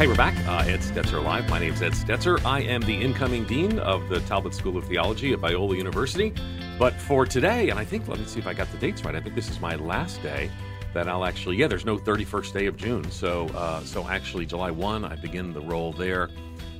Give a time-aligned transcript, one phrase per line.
[0.00, 0.34] Hey, we're back.
[0.48, 1.46] Uh, Ed Stetzer Live.
[1.50, 2.42] My name's Ed Stetzer.
[2.42, 6.32] I am the incoming dean of the Talbot School of Theology at Biola University.
[6.78, 9.14] But for today, and I think, let me see if I got the dates right.
[9.14, 10.50] I think this is my last day
[10.94, 13.10] that I'll actually, yeah, there's no 31st day of June.
[13.10, 16.30] So, uh, so actually, July 1, I begin the role there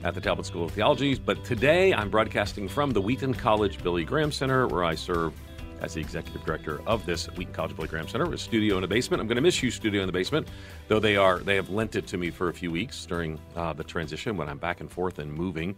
[0.03, 1.15] at the Talbot School of Theology.
[1.17, 5.35] But today, I'm broadcasting from the Wheaton College Billy Graham Center, where I serve
[5.81, 8.89] as the executive director of this Wheaton College Billy Graham Center, a studio in the
[8.89, 9.21] basement.
[9.21, 10.49] I'm going to miss you, studio in the basement,
[10.89, 13.73] though they are they have lent it to me for a few weeks during uh,
[13.73, 15.77] the transition when I'm back and forth and moving.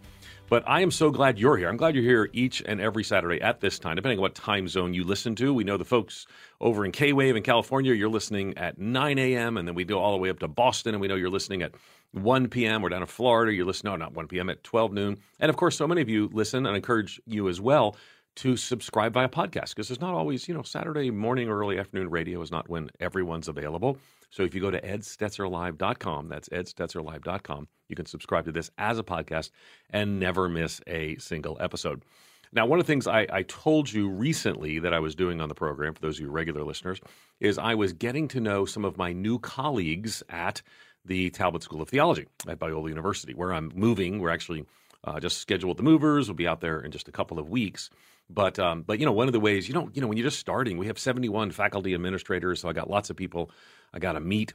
[0.49, 1.69] But I am so glad you're here.
[1.69, 4.67] I'm glad you're here each and every Saturday at this time, depending on what time
[4.67, 5.53] zone you listen to.
[5.53, 6.27] We know the folks
[6.59, 9.99] over in K Wave in California, you're listening at 9 a.m., and then we go
[9.99, 11.73] all the way up to Boston, and we know you're listening at
[12.11, 12.81] 1 p.m.
[12.81, 13.53] We're down in Florida.
[13.53, 15.17] You're listening, no, not 1 p.m., at 12 noon.
[15.39, 17.95] And of course, so many of you listen, and encourage you as well
[18.35, 22.09] to subscribe via podcast because there's not always, you know, Saturday morning or early afternoon
[22.09, 23.97] radio is not when everyone's available.
[24.29, 29.03] So if you go to edstetzerlive.com, that's edstetzerlive.com, you can subscribe to this as a
[29.03, 29.51] podcast
[29.91, 32.03] and never miss a single episode.
[32.51, 35.49] Now, one of the things I, I, told you recently that I was doing on
[35.49, 37.01] the program, for those of you regular listeners,
[37.39, 40.61] is I was getting to know some of my new colleagues at
[41.03, 44.19] the Talbot School of Theology at Biola University, where I'm moving.
[44.19, 44.65] We're actually
[45.03, 46.27] uh, just scheduled the movers.
[46.27, 47.89] We'll be out there in just a couple of weeks.
[48.29, 50.27] But um, but you know one of the ways you don't you know when you're
[50.27, 53.51] just starting, we have 71 faculty administrators, so I got lots of people
[53.93, 54.53] I got to meet.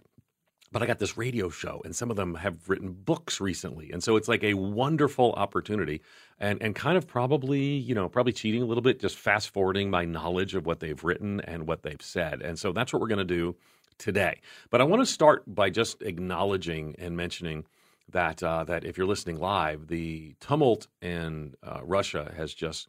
[0.70, 4.04] But I got this radio show, and some of them have written books recently, and
[4.04, 6.02] so it's like a wonderful opportunity,
[6.38, 9.90] and and kind of probably you know probably cheating a little bit, just fast forwarding
[9.90, 13.08] my knowledge of what they've written and what they've said, and so that's what we're
[13.08, 13.56] going to do
[13.96, 14.40] today.
[14.70, 17.64] But I want to start by just acknowledging and mentioning
[18.10, 22.88] that uh, that if you're listening live, the tumult in uh, Russia has just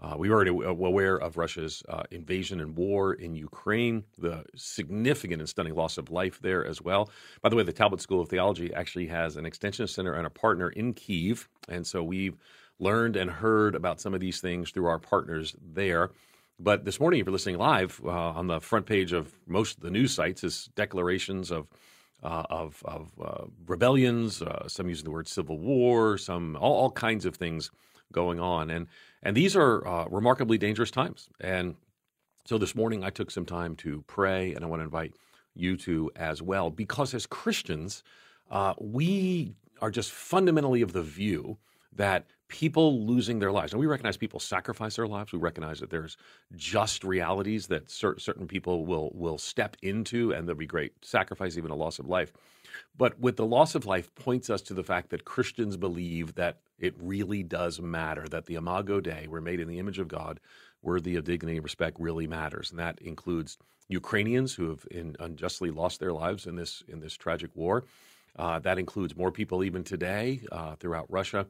[0.00, 5.42] uh, we were already aware of Russia's uh, invasion and war in Ukraine, the significant
[5.42, 7.10] and stunning loss of life there as well.
[7.42, 10.30] By the way, the Talbot School of Theology actually has an extension center and a
[10.30, 11.48] partner in Kiev.
[11.68, 12.38] And so we've
[12.78, 16.10] learned and heard about some of these things through our partners there.
[16.58, 19.82] But this morning, if you're listening live, uh, on the front page of most of
[19.82, 21.68] the news sites is declarations of
[22.22, 26.90] uh, of, of uh, rebellions, uh, some using the word civil war, some all, all
[26.90, 27.70] kinds of things
[28.12, 28.68] going on.
[28.68, 28.88] And
[29.22, 31.28] and these are uh, remarkably dangerous times.
[31.40, 31.76] And
[32.44, 35.14] so this morning I took some time to pray, and I want to invite
[35.54, 38.02] you to as well, because as Christians,
[38.50, 41.58] uh, we are just fundamentally of the view
[41.92, 45.32] that people losing their lives, and we recognize people sacrifice their lives.
[45.32, 46.16] We recognize that there's
[46.56, 51.56] just realities that cer- certain people will will step into, and there'll be great sacrifice,
[51.56, 52.32] even a loss of life.
[52.96, 56.58] But with the loss of life points us to the fact that Christians believe that
[56.78, 60.40] it really does matter, that the Imago Dei, we're made in the image of God,
[60.82, 62.70] worthy of dignity and respect, really matters.
[62.70, 63.58] And that includes
[63.88, 67.84] Ukrainians who have in, unjustly lost their lives in this in this tragic war.
[68.38, 71.46] Uh, that includes more people even today uh, throughout Russia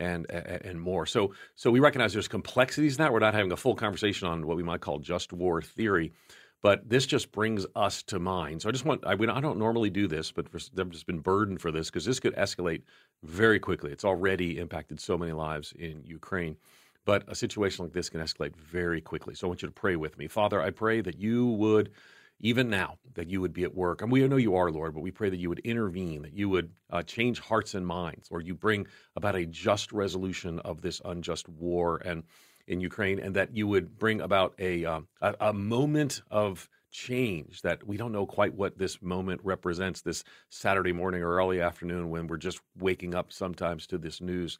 [0.00, 1.06] and and more.
[1.06, 3.12] So so we recognize there's complexities in that.
[3.12, 6.12] We're not having a full conversation on what we might call just war theory,
[6.62, 8.62] but this just brings us to mind.
[8.62, 11.18] So I just want, I, I don't normally do this, but for, I've just been
[11.18, 12.82] burdened for this because this could escalate
[13.24, 13.90] very quickly.
[13.90, 16.56] It's already impacted so many lives in Ukraine.
[17.04, 19.34] But a situation like this can escalate very quickly.
[19.34, 20.28] So I want you to pray with me.
[20.28, 21.90] Father, I pray that you would,
[22.38, 24.02] even now, that you would be at work.
[24.02, 26.48] And we know you are, Lord, but we pray that you would intervene, that you
[26.48, 28.86] would uh, change hearts and minds, or you bring
[29.16, 32.00] about a just resolution of this unjust war.
[32.04, 32.22] And
[32.72, 37.62] in Ukraine, and that you would bring about a, uh, a, a moment of change
[37.62, 42.10] that we don't know quite what this moment represents this Saturday morning or early afternoon
[42.10, 44.58] when we're just waking up sometimes to this news.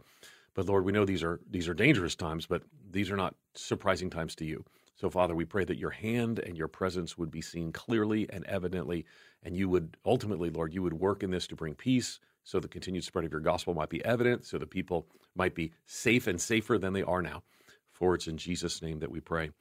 [0.54, 4.10] But Lord, we know these are these are dangerous times, but these are not surprising
[4.10, 4.64] times to you.
[4.96, 8.44] So Father, we pray that your hand and your presence would be seen clearly and
[8.46, 9.04] evidently,
[9.42, 12.68] and you would ultimately, Lord, you would work in this to bring peace, so the
[12.68, 16.40] continued spread of your gospel might be evident, so the people might be safe and
[16.40, 17.42] safer than they are now.
[18.02, 19.52] For it's in Jesus' name that we pray.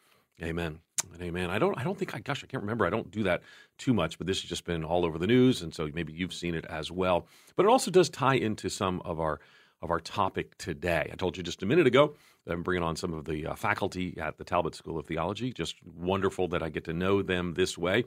[0.42, 0.80] Amen.
[1.14, 1.52] And amen.
[1.52, 2.88] I don't I don't think I gosh, I can't remember.
[2.88, 3.44] I don't do that
[3.78, 6.34] too much, but this has just been all over the news, and so maybe you've
[6.34, 7.28] seen it as well.
[7.56, 9.40] But it also does tie into some of our
[9.80, 11.08] of our topic today.
[11.14, 12.16] I told you just a minute ago
[12.48, 15.54] that I'm bringing on some of the uh, faculty at the Talbot School of Theology.
[15.54, 18.06] Just wonderful that I get to know them this way.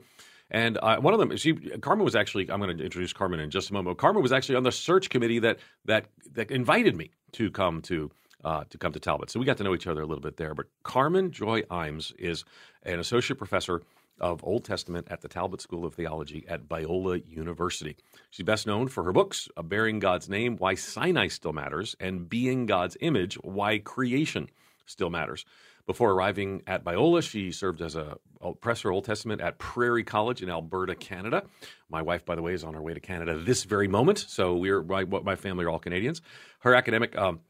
[0.51, 2.51] And uh, one of them, she, Carmen was actually.
[2.51, 3.99] I'm going to introduce Carmen in just a moment.
[3.99, 8.11] Carmen was actually on the search committee that that that invited me to come to
[8.45, 9.31] uh, to come to Talbot.
[9.31, 10.53] So we got to know each other a little bit there.
[10.53, 12.45] But Carmen Joy Imes is
[12.83, 13.81] an associate professor
[14.19, 17.97] of Old Testament at the Talbot School of Theology at Biola University.
[18.29, 22.67] She's best known for her books, Bearing God's Name, Why Sinai Still Matters, and Being
[22.67, 24.49] God's Image, Why Creation
[24.85, 25.43] Still Matters.
[25.87, 28.17] Before arriving at Biola, she served as a
[28.61, 31.43] professor Old Testament at Prairie College in Alberta, Canada.
[31.89, 34.19] My wife, by the way, is on her way to Canada this very moment.
[34.19, 36.21] So we're my, my family are all Canadians.
[36.59, 37.41] Her academic um,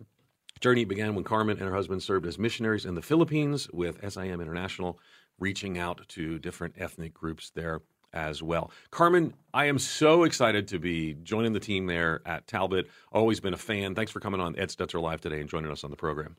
[0.60, 4.42] journey began when Carmen and her husband served as missionaries in the Philippines with SIM
[4.42, 5.00] International,
[5.40, 7.82] reaching out to different ethnic groups there
[8.14, 8.72] as well.
[8.92, 12.90] Carmen, I am so excited to be joining the team there at Talbot.
[13.12, 13.94] Always been a fan.
[13.94, 16.38] Thanks for coming on Ed Stetzer Live today and joining us on the program.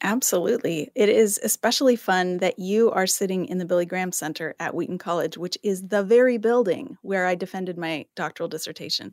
[0.00, 0.90] Absolutely.
[0.94, 4.98] It is especially fun that you are sitting in the Billy Graham Center at Wheaton
[4.98, 9.12] College, which is the very building where I defended my doctoral dissertation.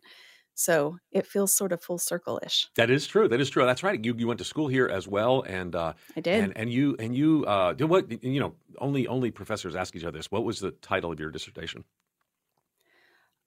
[0.55, 2.69] So it feels sort of full circle ish.
[2.77, 3.27] That is true.
[3.27, 3.65] That is true.
[3.65, 4.03] That's right.
[4.03, 6.43] You you went to school here as well, and uh, I did.
[6.43, 8.23] And, and you and you uh, did what?
[8.23, 10.31] You know, only only professors ask each other this.
[10.31, 11.83] What was the title of your dissertation?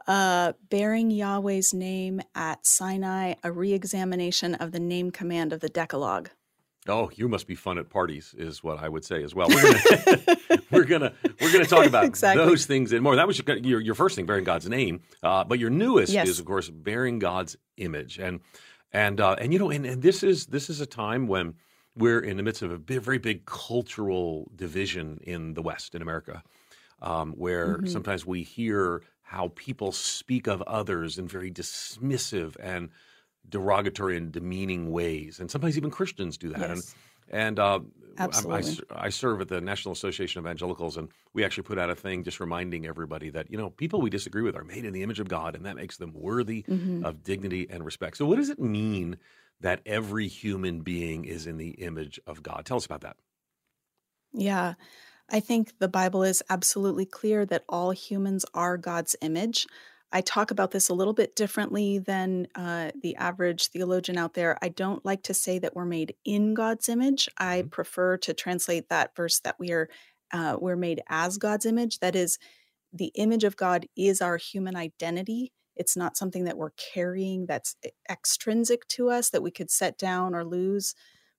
[0.07, 6.31] Uh, bearing Yahweh's name at Sinai, a reexamination of the name command of the Decalogue.
[6.89, 9.49] Oh, you must be fun at parties, is what I would say as well.
[9.49, 10.37] We're gonna
[10.71, 12.45] we're gonna, we're gonna talk about exactly.
[12.45, 13.17] those things and more.
[13.17, 16.29] That was your your first thing, bearing God's name, uh, but your newest yes.
[16.29, 18.41] is, of course, bearing God's image, and
[18.93, 21.55] and uh, and you know, and, and this is this is a time when
[21.97, 26.03] we're in the midst of a big, very big cultural division in the West, in
[26.03, 26.43] America,
[27.03, 27.87] um, where mm-hmm.
[27.87, 32.89] sometimes we hear how people speak of others in very dismissive and
[33.49, 36.61] derogatory and demeaning ways, and sometimes even Christians do that.
[36.61, 36.95] Yes.
[37.31, 37.81] And, and uh,
[38.19, 41.95] I, I, serve at the National Association of Evangelicals, and we actually put out a
[41.95, 45.03] thing just reminding everybody that you know people we disagree with are made in the
[45.03, 47.05] image of God, and that makes them worthy mm-hmm.
[47.05, 48.17] of dignity and respect.
[48.17, 49.19] So, what does it mean
[49.61, 52.65] that every human being is in the image of God?
[52.65, 53.17] Tell us about that.
[54.33, 54.75] Yeah.
[55.31, 59.67] I think the Bible is absolutely clear that all humans are God's image.
[60.11, 64.57] I talk about this a little bit differently than uh, the average theologian out there.
[64.63, 67.29] I don't like to say that we're made in God's image.
[67.37, 67.69] I mm-hmm.
[67.69, 69.89] prefer to translate that verse that we are
[70.33, 72.01] uh, we're made as God's image.
[72.01, 72.39] That is,
[72.93, 75.53] the image of God is our human identity.
[75.77, 77.77] It's not something that we're carrying that's
[78.11, 80.95] extrinsic to us that we could set down or lose,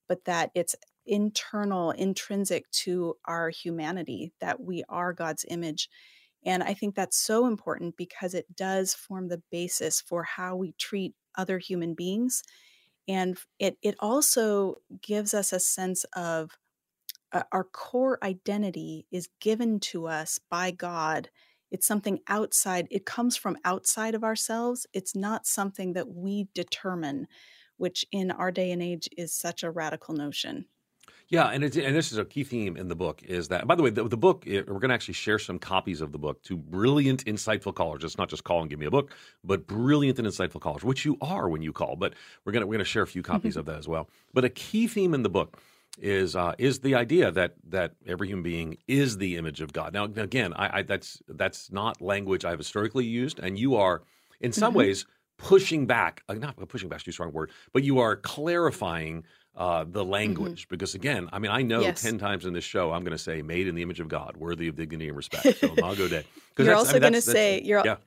[0.08, 0.76] but that it's
[1.06, 5.90] internal, intrinsic to our humanity, that we are God's image.
[6.46, 10.74] And I think that's so important because it does form the basis for how we
[10.78, 12.44] treat other human beings.
[13.08, 16.52] And it, it also gives us a sense of
[17.32, 21.30] uh, our core identity is given to us by God.
[21.72, 24.88] It's something outside, it comes from outside of ourselves.
[24.94, 27.28] It's not something that we determine,
[27.78, 30.66] which in our day and age is such a radical notion.
[31.30, 33.68] Yeah, and it's, and this is a key theme in the book is that.
[33.68, 36.12] By the way, the, the book it, we're going to actually share some copies of
[36.12, 38.04] the book to brilliant, insightful callers.
[38.04, 41.06] It's not just call and give me a book, but brilliant and insightful callers, which
[41.06, 41.96] you are when you call.
[41.96, 42.16] But
[42.46, 44.10] we're gonna we're gonna share a few copies of that as well.
[44.34, 45.60] But a key theme in the book
[46.00, 49.94] is uh, is the idea that that every human being is the image of God.
[49.94, 54.02] Now, again, I, I, that's that's not language I've historically used, and you are
[54.42, 54.80] in some mm-hmm.
[54.80, 55.06] ways
[55.38, 56.24] pushing back.
[56.28, 59.24] Uh, not pushing back is too strong a word, but you are clarifying
[59.56, 60.12] uh, the mm-hmm.
[60.12, 60.74] language mm-hmm.
[60.74, 62.02] because again i mean i know yes.
[62.02, 64.38] 10 times in this show i'm going to say made in the image of god
[64.38, 66.24] worthy of dignity and respect so i'll go day
[66.58, 67.98] you're also I mean, going to say you're, yeah.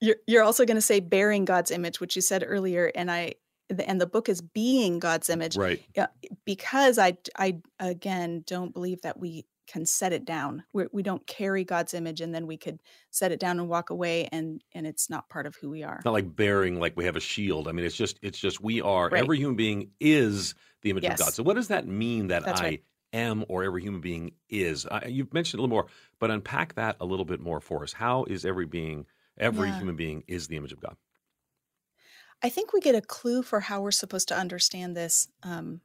[0.00, 3.34] you're you're also going to say bearing god's image which you said earlier and i
[3.70, 6.06] and the book is being god's image right yeah
[6.44, 10.64] because i i again don't believe that we can set it down.
[10.72, 13.68] We're, we do not carry God's image, and then we could set it down and
[13.68, 16.00] walk away, and and it's not part of who we are.
[16.04, 17.68] Not like bearing like we have a shield.
[17.68, 19.08] I mean, it's just it's just we are.
[19.08, 19.22] Right.
[19.22, 21.20] Every human being is the image yes.
[21.20, 21.34] of God.
[21.34, 22.84] So what does that mean that That's I right.
[23.12, 24.86] am or every human being is?
[24.86, 25.86] Uh, you've mentioned a little more,
[26.18, 27.92] but unpack that a little bit more for us.
[27.92, 29.06] How is every being,
[29.38, 29.78] every yeah.
[29.78, 30.96] human being, is the image of God?
[32.42, 35.80] I think we get a clue for how we're supposed to understand this um,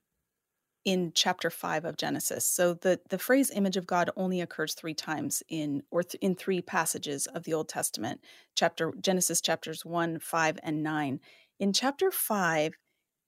[0.84, 2.46] in chapter 5 of Genesis.
[2.46, 6.36] So the the phrase image of God only occurs 3 times in or th- in
[6.36, 8.22] 3 passages of the Old Testament.
[8.56, 11.20] Chapter Genesis chapters 1, 5 and 9.
[11.60, 12.74] In chapter 5,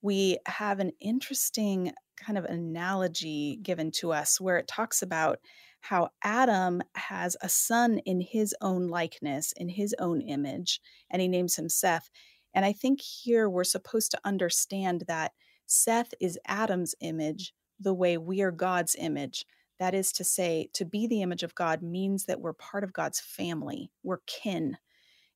[0.02, 5.40] we have an interesting kind of analogy given to us where it talks about
[5.82, 10.80] how Adam has a son in his own likeness, in his own image,
[11.10, 12.10] and he names him Seth.
[12.54, 15.34] And I think here we're supposed to understand that
[15.66, 19.46] Seth is Adam's image the way we are God's image.
[19.80, 22.94] That is to say, to be the image of God means that we're part of
[22.94, 24.78] God's family, we're kin.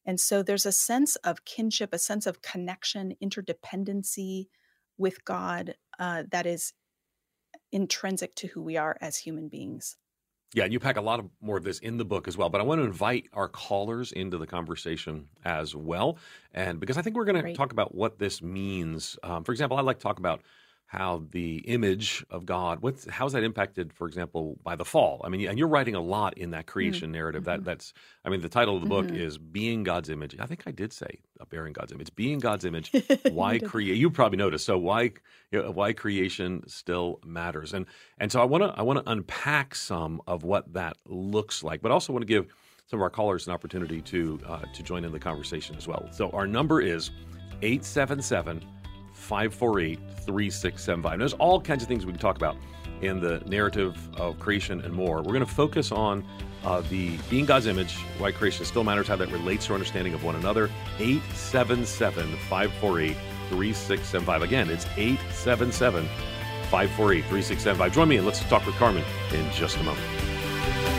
[0.05, 4.48] And so there's a sense of kinship, a sense of connection, interdependency
[4.98, 6.74] with God uh, that is
[7.72, 9.98] intrinsic to who we are as human beings.
[10.54, 12.50] Yeah, and you pack a lot of more of this in the book as well.
[12.50, 16.18] But I want to invite our callers into the conversation as well,
[16.54, 19.18] and because I think we're going to talk about what this means.
[19.24, 20.42] Um, for example, I like to talk about
[20.89, 25.22] how the image of God, what's how's that impacted, for example, by the fall?
[25.24, 26.70] I mean, and you're writing a lot in that Mm.
[26.70, 27.44] creation narrative.
[27.44, 27.65] That Mhm.
[27.65, 29.17] that's, I mean, the title of the book Mhm.
[29.17, 32.63] is "Being God's Image." I think I did say uh, "Bearing God's Image." Being God's
[32.63, 32.91] image.
[33.29, 33.98] Why create?
[33.98, 34.65] You probably noticed.
[34.65, 35.12] So why
[35.51, 37.86] you know, why creation still matters, and
[38.17, 41.82] and so I want to I want to unpack some of what that looks like,
[41.82, 42.48] but also want to give
[42.86, 46.08] some of our callers an opportunity to uh, to join in the conversation as well.
[46.13, 47.12] So our number is
[47.62, 48.62] 877
[49.27, 51.19] 548 3675.
[51.19, 52.55] There's all kinds of things we can talk about
[53.01, 55.17] in the narrative of creation and more.
[55.17, 56.25] We're going to focus on
[56.63, 60.13] uh, the being God's image, why creation still matters, how that relates to our understanding
[60.13, 60.69] of one another.
[61.00, 63.17] 877 548
[63.50, 64.41] 3675.
[64.41, 66.05] Again, it's 877
[66.72, 67.93] 548 3675.
[67.93, 69.03] Join me and let's talk with Carmen
[69.34, 70.97] in just a moment.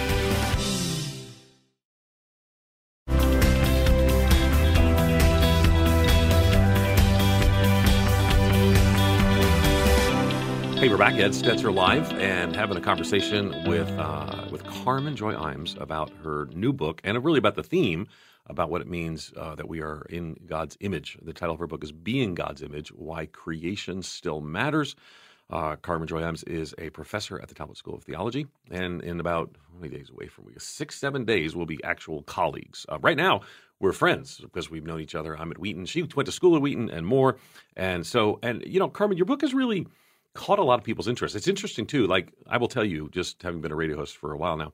[10.78, 11.14] Hey, we're back.
[11.14, 16.48] Ed Stetzer live and having a conversation with uh, with Carmen Joy Imes about her
[16.52, 18.06] new book and really about the theme
[18.46, 21.18] about what it means uh, that we are in God's image.
[21.20, 24.94] The title of her book is "Being God's Image: Why Creation Still Matters."
[25.50, 29.18] Uh, Carmen Joy Imes is a professor at the Talbot School of Theology, and in
[29.18, 32.86] about how many days away from we six seven days we'll be actual colleagues.
[32.88, 33.40] Uh, right now
[33.80, 35.36] we're friends because we've known each other.
[35.36, 35.86] I'm at Wheaton.
[35.86, 37.36] She went to school at Wheaton and more.
[37.76, 39.88] And so, and you know, Carmen, your book is really
[40.44, 41.36] caught a lot of people's interest.
[41.38, 42.06] It's interesting too.
[42.14, 44.72] Like I will tell you, just having been a radio host for a while now,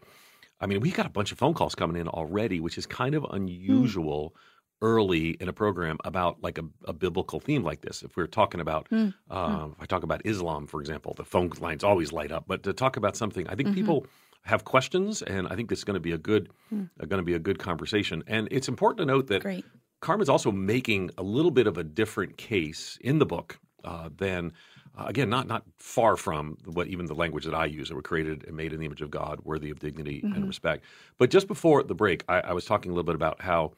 [0.63, 3.15] I mean, we got a bunch of phone calls coming in already, which is kind
[3.15, 4.35] of unusual
[4.83, 8.03] early in a program about like a, a biblical theme like this.
[8.03, 9.15] If we're talking about, Mm.
[9.31, 12.45] um, if I talk about Islam, for example, the phone lines always light up.
[12.47, 14.07] But to talk about something, I think people
[14.43, 16.91] have questions, and I think this is going to be a good, Mm.
[17.01, 18.23] uh, going to be a good conversation.
[18.27, 19.65] And it's important to note that Great.
[20.01, 24.53] Carmen's also making a little bit of a different case in the book uh, than,
[24.97, 28.03] uh, again, not not far from what even the language that I use that were
[28.03, 30.49] created and made in the image of God, worthy of dignity and Mhm.
[30.49, 30.85] respect.
[31.19, 33.73] But just before the break, I, I was talking a little bit about how,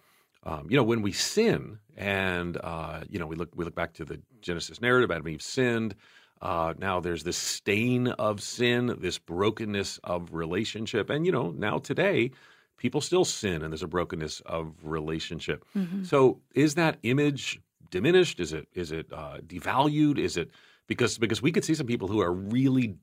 [0.45, 3.95] um, you know, when we sin, and uh, you know, we look we look back
[3.95, 5.95] to the Genesis narrative, Adam and Eve sinned.
[6.43, 11.79] Uh, now there's this stain of sin, this brokenness of relationship, and you know, now
[11.79, 12.31] today
[12.77, 15.65] people still sin and there's a brokenness of relationship.
[15.75, 16.05] Mhm.
[16.05, 17.59] So is that image
[17.91, 18.39] diminished?
[18.39, 20.19] Is it is it uh, devalued?
[20.19, 20.51] Is it
[20.87, 22.97] because because we could see some people who are really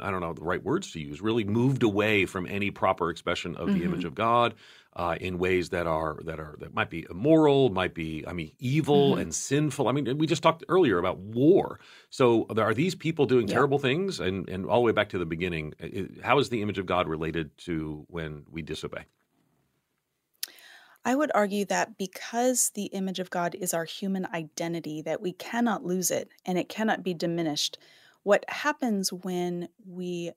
[0.00, 3.54] I don't know the right words to use, really moved away from any proper expression
[3.56, 4.04] of the image Mhm.
[4.04, 4.54] of God
[4.96, 8.52] uh, in ways that are that are that might be immoral, might be I mean
[8.58, 9.20] evil Mhm.
[9.20, 9.86] and sinful.
[9.88, 11.78] I mean we just talked earlier about war.
[12.10, 13.52] So are these people doing Yeah.
[13.52, 14.18] terrible things?
[14.20, 15.74] And and all the way back to the beginning,
[16.22, 19.04] how is the image of God related to when we disobey?
[21.06, 25.32] I would argue that because the image of God is our human identity, that we
[25.32, 27.78] cannot lose it and it cannot be diminished.
[28.24, 30.32] What happens when we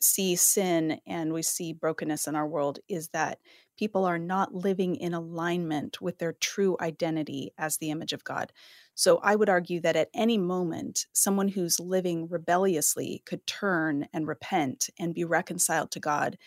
[0.00, 3.38] see sin and we see brokenness in our world is that
[3.78, 8.52] people are not living in alignment with their true identity as the image of God.
[8.96, 14.26] So I would argue that at any moment, someone who's living rebelliously could turn and
[14.26, 16.38] repent and be reconciled to God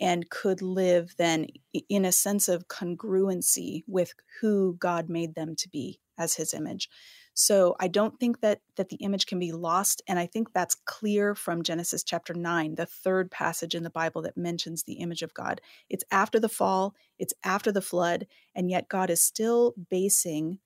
[0.00, 1.46] and could live then
[1.88, 6.88] in a sense of congruency with who God made them to be as his image.
[7.36, 10.76] So I don't think that that the image can be lost and I think that's
[10.84, 15.22] clear from Genesis chapter 9, the third passage in the Bible that mentions the image
[15.22, 15.60] of God.
[15.90, 20.58] It's after the fall, it's after the flood, and yet God is still basing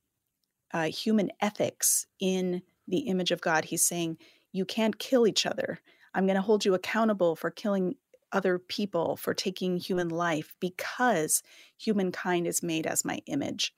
[0.72, 3.64] uh, human ethics in the image of God.
[3.64, 4.18] He's saying,
[4.52, 5.80] You can't kill each other.
[6.14, 7.94] I'm going to hold you accountable for killing
[8.32, 11.42] other people, for taking human life, because
[11.76, 13.72] humankind is made as my image.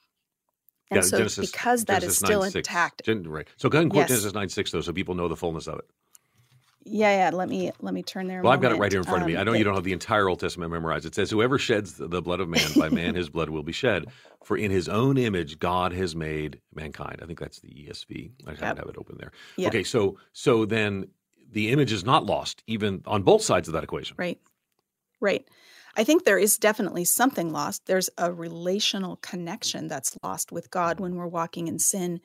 [0.91, 2.55] And Yeah, so, Genesis- because that Genesis is still 9:6.
[2.57, 3.47] intact, Gen- right.
[3.57, 4.09] So go ahead and quote Yes.
[4.09, 5.85] Genesis 9 6, though, so people know the fullness of it.
[6.85, 7.37] yeah, yeah.
[7.37, 8.43] Let me let me turn there.
[8.43, 9.37] Well, I've got it right here in front of me.
[9.37, 11.05] Um, I know you don't have the entire Old Testament memorized.
[11.07, 14.07] It says, Whoever sheds the blood of man, by man his blood will be shed.
[14.45, 17.21] For in his own image God has made mankind.
[17.23, 18.33] I think that's the ESV.
[18.47, 19.31] I haven't have it open there.
[19.59, 19.69] Yeah.
[19.69, 21.09] Okay, so so then
[21.53, 24.17] the image is not lost, even on both sides of that equation.
[24.19, 24.41] Right.
[25.21, 25.47] Right.
[25.97, 27.87] I think there is definitely something lost.
[27.87, 32.21] There's a relational connection that's lost with God when we're walking in sin.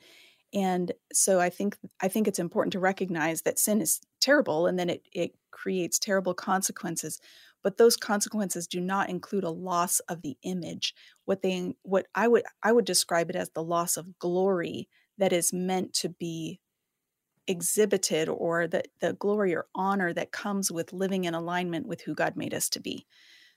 [0.54, 4.78] And so I think I think it's important to recognize that sin is terrible and
[4.78, 7.20] then it it creates terrible consequences.
[7.62, 10.94] But those consequences do not include a loss of the image.
[11.24, 15.32] What they what I would I would describe it as the loss of glory that
[15.32, 16.60] is meant to be
[17.46, 22.14] exhibited or the, the glory or honor that comes with living in alignment with who
[22.14, 23.06] God made us to be.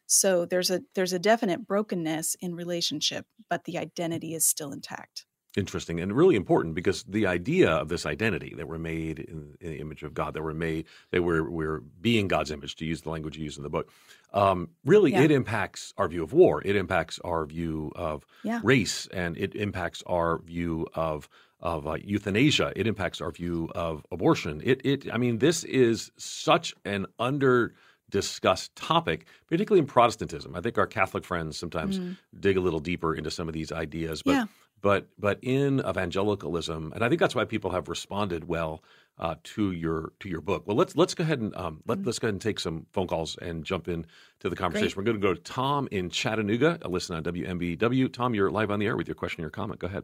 [0.08, 5.25] So there's a there's a definite brokenness in relationship, but the identity is still intact.
[5.58, 9.72] Interesting and really important because the idea of this identity that we're made in, in,
[9.72, 13.01] the image of God, that we're made, that we're we're being God's image, to use
[13.01, 13.91] the language you use in the book,
[14.32, 15.24] um, really yeah.
[15.24, 16.62] it impacts our view of war.
[16.63, 18.60] It impacts our view of yeah.
[18.63, 21.27] race, and it impacts our view of
[21.60, 22.72] of uh, euthanasia.
[22.75, 24.62] It impacts our view of abortion.
[24.63, 27.74] It it I mean, this is such an under
[28.10, 30.56] discussed topic, particularly in Protestantism.
[30.56, 32.18] I think our Catholic friends sometimes mm.
[32.39, 34.46] dig a little deeper into some of these ideas, but yeah.
[34.82, 38.84] But but in evangelicalism, and I think that's why people have responded well
[39.18, 40.64] uh, to your to your book.
[40.66, 42.06] Well, let's let's go ahead and um, let, mm.
[42.06, 44.06] let's go ahead and take some phone calls and jump in
[44.40, 44.96] to the conversation.
[44.96, 44.98] Great.
[44.98, 46.80] We're going to go to Tom in Chattanooga.
[46.82, 48.12] A listen on WMBW.
[48.12, 49.80] Tom, you're live on the air with your question or comment.
[49.80, 50.04] Go ahead.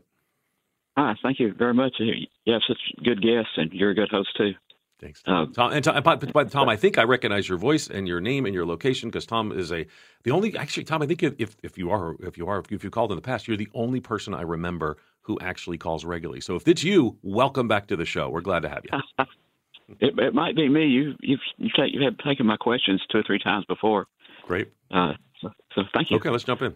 [0.98, 1.96] Hi, thank you very much.
[2.00, 4.54] You have such good guests, and you're a good host too.
[5.00, 5.36] Thanks, Tom.
[5.36, 8.46] Um, Tom and Tom, but, Tom, I think I recognize your voice and your name
[8.46, 9.86] and your location because Tom is a
[10.24, 11.02] the only actually Tom.
[11.02, 13.48] I think if if you are if you are if you called in the past,
[13.48, 16.40] you're the only person I remember who actually calls regularly.
[16.40, 18.30] So if it's you, welcome back to the show.
[18.30, 19.00] We're glad to have you.
[20.00, 20.86] it, it, might be me.
[20.86, 24.08] You you've you take, you have taken my questions two or three times before.
[24.48, 24.72] Great.
[24.92, 26.18] Uh, so, so, thank you.
[26.18, 26.74] Okay, let's jump in.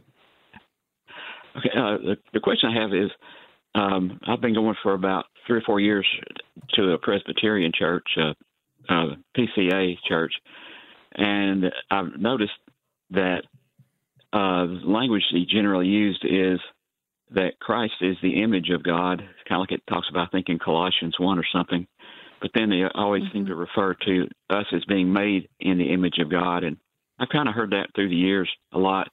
[1.55, 3.11] Okay, uh, the, the question I have is,
[3.75, 6.05] um, I've been going for about three or four years
[6.73, 8.33] to a Presbyterian church, uh,
[8.89, 10.33] uh, PCA church,
[11.13, 12.51] and I've noticed
[13.11, 13.43] that
[14.31, 16.59] uh, the language he generally used is
[17.31, 19.19] that Christ is the image of God.
[19.47, 21.87] Kind of like it talks about, I think, in Colossians 1 or something.
[22.41, 23.33] But then they always mm-hmm.
[23.33, 26.63] seem to refer to us as being made in the image of God.
[26.63, 26.77] And
[27.19, 29.09] I've kind of heard that through the years a lot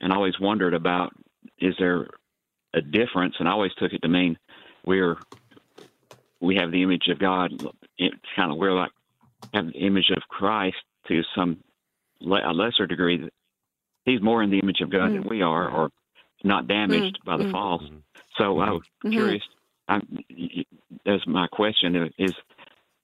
[0.00, 1.12] and always wondered about
[1.58, 2.08] is there
[2.74, 3.34] a difference?
[3.38, 4.38] And I always took it to mean
[4.84, 5.16] we're
[6.42, 7.52] we have the image of God.
[7.96, 8.90] It's kind of we're like
[9.54, 10.76] have the image of Christ
[11.08, 11.58] to some
[12.20, 13.30] le- a lesser degree.
[14.04, 15.14] He's more in the image of God mm.
[15.14, 15.90] than we are, or
[16.42, 17.24] not damaged mm.
[17.24, 17.52] by the mm.
[17.52, 17.78] fall.
[17.78, 17.96] Mm-hmm.
[18.36, 19.10] So I was mm-hmm.
[19.10, 19.42] curious.
[19.88, 20.18] I'm,
[21.06, 22.34] that's my question: is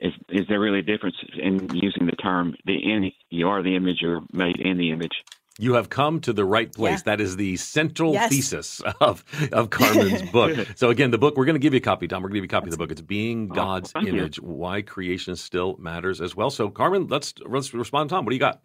[0.01, 3.77] is is there really a difference in using the term the in you are the
[3.77, 5.25] image or made in the image?
[5.61, 7.01] You have come to the right place.
[7.01, 7.17] Yeah.
[7.17, 8.31] That is the central yes.
[8.31, 10.67] thesis of, of Carmen's book.
[10.77, 12.23] So again, the book, we're going to give you a copy, Tom.
[12.23, 12.93] We're going to give you a copy That's of the book.
[12.93, 14.45] It's Being God's oh, Image, you.
[14.45, 16.51] Why Creation Still Matters as well.
[16.51, 18.11] So Carmen, let's, let's respond.
[18.11, 18.63] Tom, what do you got?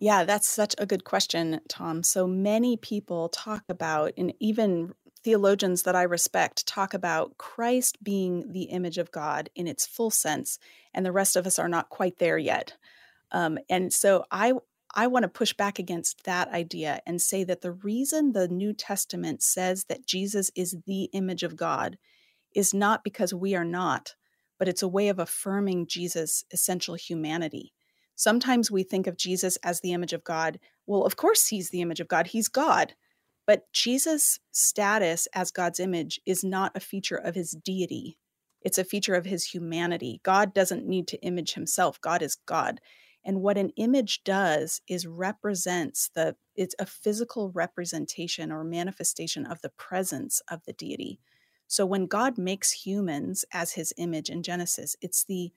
[0.00, 2.02] Yeah, that's such a good question, Tom.
[2.02, 8.50] So many people talk about, and even theologians that I respect talk about Christ being
[8.50, 10.58] the image of God in its full sense,
[10.94, 12.76] and the rest of us are not quite there yet.
[13.30, 14.54] Um, and so I
[14.94, 18.72] I want to push back against that idea and say that the reason the New
[18.72, 21.96] Testament says that Jesus is the image of God
[22.54, 24.14] is not because we are not,
[24.58, 27.72] but it's a way of affirming Jesus' essential humanity.
[28.16, 30.58] Sometimes we think of Jesus as the image of God.
[30.86, 32.94] Well, of course, he's the image of God, he's God.
[33.46, 38.18] But Jesus' status as God's image is not a feature of his deity.
[38.62, 40.20] It's a feature of his humanity.
[40.22, 42.00] God doesn't need to image himself.
[42.00, 42.80] God is God.
[43.24, 49.60] And what an image does is represents the it's a physical representation or manifestation of
[49.62, 51.20] the presence of the deity.
[51.66, 55.52] So when God makes humans as his image in Genesis, it's the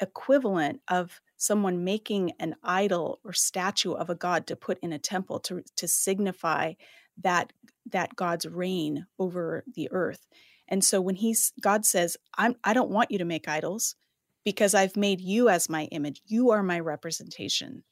[0.00, 4.98] equivalent of someone making an idol or statue of a god to put in a
[4.98, 6.72] temple to, to signify
[7.18, 7.52] that
[7.86, 10.26] that God's reign over the earth.
[10.68, 13.96] And so when he's God says, I'm I don't want you to make idols
[14.44, 16.22] because I've made you as my image.
[16.26, 17.84] You are my representation,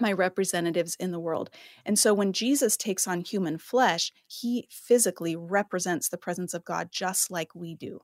[0.00, 1.50] my representatives in the world.
[1.84, 6.88] And so when Jesus takes on human flesh, he physically represents the presence of God
[6.90, 8.00] just like we do.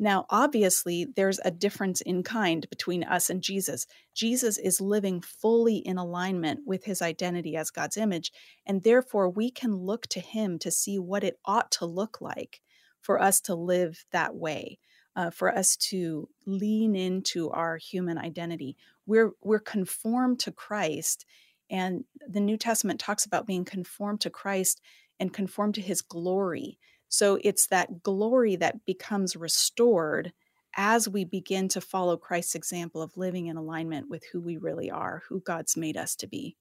[0.00, 3.84] Now, obviously, there's a difference in kind between us and Jesus.
[4.14, 8.30] Jesus is living fully in alignment with his identity as God's image,
[8.64, 12.60] and therefore we can look to him to see what it ought to look like
[13.00, 14.78] for us to live that way
[15.18, 18.76] uh, for us to lean into our human identity.
[19.04, 21.26] We're we're conformed to Christ,
[21.68, 24.80] and the New Testament talks about being conformed to Christ
[25.18, 26.78] and conformed to His glory.
[27.08, 30.32] So it's that glory that becomes restored
[30.76, 34.88] as we begin to follow Christ's example of living in alignment with who we really
[34.88, 36.56] are, who God's made us to be.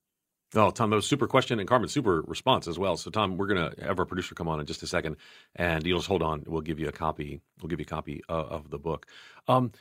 [0.56, 2.96] Oh, Tom, that was super question and Carmen, super response as well.
[2.96, 5.18] So, Tom, we're going to have our producer come on in just a second,
[5.56, 6.44] and you'll just hold on.
[6.48, 7.42] We'll give you a copy.
[7.62, 9.08] We'll give you a copy uh, of the book.
[9.50, 9.74] Um,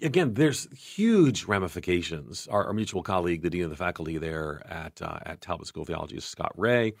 [0.00, 2.46] again, there's huge ramifications.
[2.48, 5.82] Our, our, mutual colleague, the dean of the faculty there at uh, at Talbot School
[5.82, 6.92] of Theology, is Scott Rae.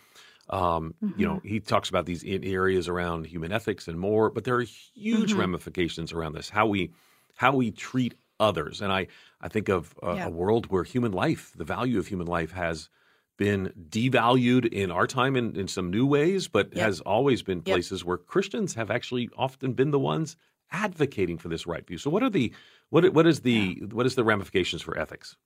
[0.50, 1.20] Um, mm-hmm.
[1.20, 4.62] You know, he talks about these areas around human ethics and more, but there are
[4.62, 5.40] huge mm-hmm.
[5.40, 6.48] ramifications around this.
[6.48, 6.90] How we
[7.36, 9.06] how we treat others, and I
[9.40, 10.26] I think of a, yeah.
[10.26, 12.88] a world where human life, the value of human life, has
[13.38, 16.74] been devalued in our time in, in some new ways, but Yep.
[16.74, 17.82] has always been Yep.
[17.82, 20.36] places where Christians have actually often been the ones
[20.70, 21.98] advocating for this right view.
[21.98, 22.54] So what are the
[22.90, 25.36] what what is the what is the ramifications for ethics?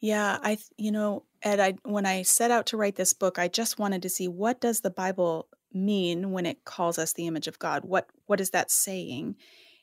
[0.00, 3.48] Yeah, I, you know, Ed, I when I set out to write this book, I
[3.48, 7.48] just wanted to see what does the Bible mean when it calls us the image
[7.48, 7.84] of God?
[7.84, 9.36] What what is that saying?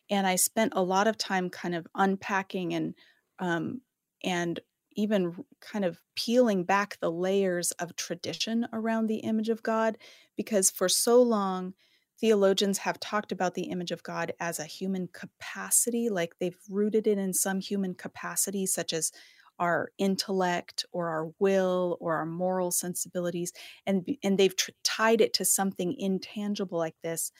[0.09, 2.95] And I spent a lot of time kind of unpacking and
[3.39, 3.81] um
[4.23, 4.59] and
[4.95, 9.97] even kind of peeling back the layers of tradition around the image of God
[10.35, 11.73] because for so long
[12.19, 17.07] theologians have talked about the image of God as a human capacity like they've rooted
[17.07, 19.11] it in some human capacity such as
[19.59, 23.53] our intellect or our will or our moral sensibilities
[23.85, 27.31] and and they've tr- tied it to something intangible like this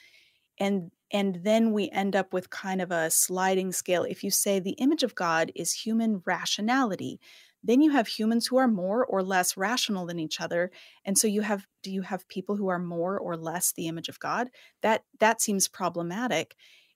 [0.58, 4.02] and and then we end up with kind of a sliding scale.
[4.02, 7.20] If you say the image of god is human rationality
[7.66, 10.70] then you have humans who are more or less rational than each other
[11.04, 14.08] and so you have do you have people who are more or less the image
[14.08, 14.48] of god?
[14.82, 16.54] That that seems problematic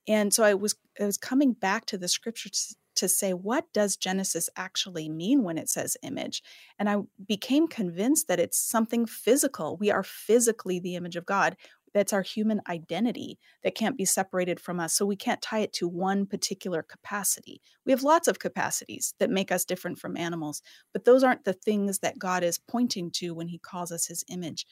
[0.08, 3.96] and so i was i was coming back to the scriptures to say what does
[3.96, 6.42] genesis actually mean when it says image?
[6.78, 6.96] And i
[7.26, 9.76] became convinced that it's something physical.
[9.76, 11.56] We are physically the image of god
[11.92, 14.94] that's our human identity that can't be separated from us.
[14.94, 17.60] So we can't tie it to one particular capacity.
[17.84, 21.52] We have lots of capacities that make us different from animals, but those aren't the
[21.52, 24.66] things that God is pointing to when he calls us his image.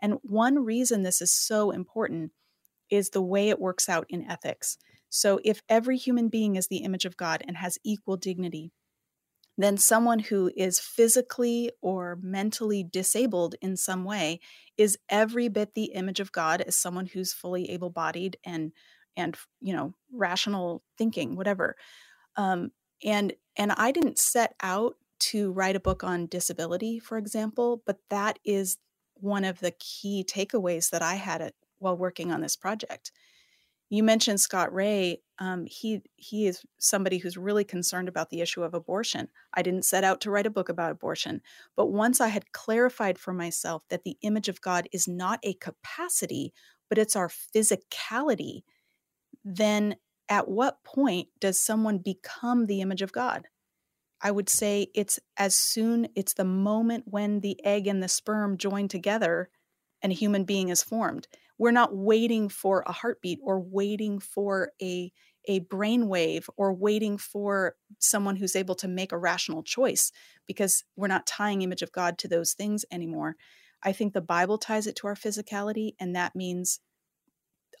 [0.00, 2.32] And one reason this is so important
[2.90, 4.76] is the way it works out in ethics.
[5.08, 8.72] So if every human being is the image of God and has equal dignity,
[9.56, 14.40] then someone who is physically or mentally disabled in some way
[14.76, 18.72] is every bit the image of God as someone who's fully able-bodied and
[19.16, 21.76] and you know rational thinking whatever
[22.36, 22.70] um,
[23.04, 27.98] and and I didn't set out to write a book on disability for example but
[28.10, 28.78] that is
[29.14, 33.12] one of the key takeaways that I had while working on this project
[33.90, 35.20] you mentioned Scott Rae.
[35.38, 39.28] Um, he he is somebody who's really concerned about the issue of abortion.
[39.52, 41.42] I didn't set out to write a book about abortion,
[41.76, 45.54] but once I had clarified for myself that the image of God is not a
[45.54, 46.52] capacity,
[46.88, 48.62] but it's our physicality,
[49.44, 49.96] then
[50.28, 53.48] at what point does someone become the image of God?
[54.20, 58.56] I would say it's as soon it's the moment when the egg and the sperm
[58.56, 59.50] join together
[60.00, 64.72] and a human being is formed we're not waiting for a heartbeat or waiting for
[64.82, 65.12] a
[65.46, 70.10] a brainwave or waiting for someone who's able to make a rational choice
[70.46, 73.36] because we're not tying image of God to those things anymore.
[73.82, 76.80] I think the Bible ties it to our physicality, and that means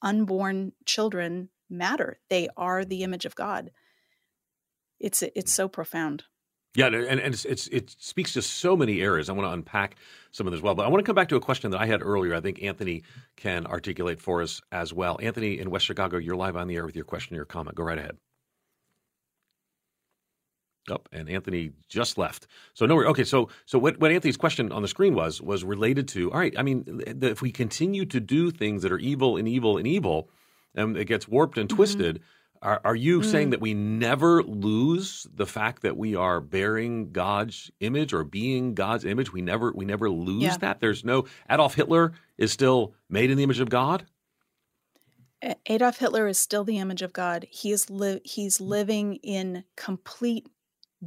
[0.02, 2.18] unborn children matter.
[2.28, 3.70] They are the image of God.
[5.00, 6.24] It's it's so profound.
[6.76, 9.28] Yeah, and, and it's, it's, it speaks to so many areas.
[9.28, 9.94] I want to unpack
[10.32, 11.80] some of this as well, but I want to come back to a question that
[11.80, 12.34] I had earlier.
[12.34, 13.04] I think Anthony
[13.36, 15.16] can articulate for us as well.
[15.22, 17.76] Anthony in West Chicago, you're live on the air with your question or your comment.
[17.76, 18.16] Go right ahead.
[20.90, 22.46] Oh, and Anthony just left.
[22.74, 23.24] So no, okay.
[23.24, 26.30] So so what, what Anthony's question on the screen was was related to.
[26.30, 29.48] All right, I mean, the, if we continue to do things that are evil and
[29.48, 30.28] evil and evil,
[30.74, 32.16] and it gets warped and twisted.
[32.16, 32.24] Mm-hmm.
[32.64, 33.24] Are, are you Mm.
[33.30, 38.74] saying that we never lose the fact that we are bearing God's image or being
[38.74, 39.32] God's image?
[39.32, 40.56] We never we never lose Yeah.
[40.56, 40.80] that.
[40.80, 44.06] There's no Adolf Hitler is still made in the image of God.
[45.66, 47.46] Adolf Hitler is still the image of God.
[47.50, 50.48] He is li- he's living in complete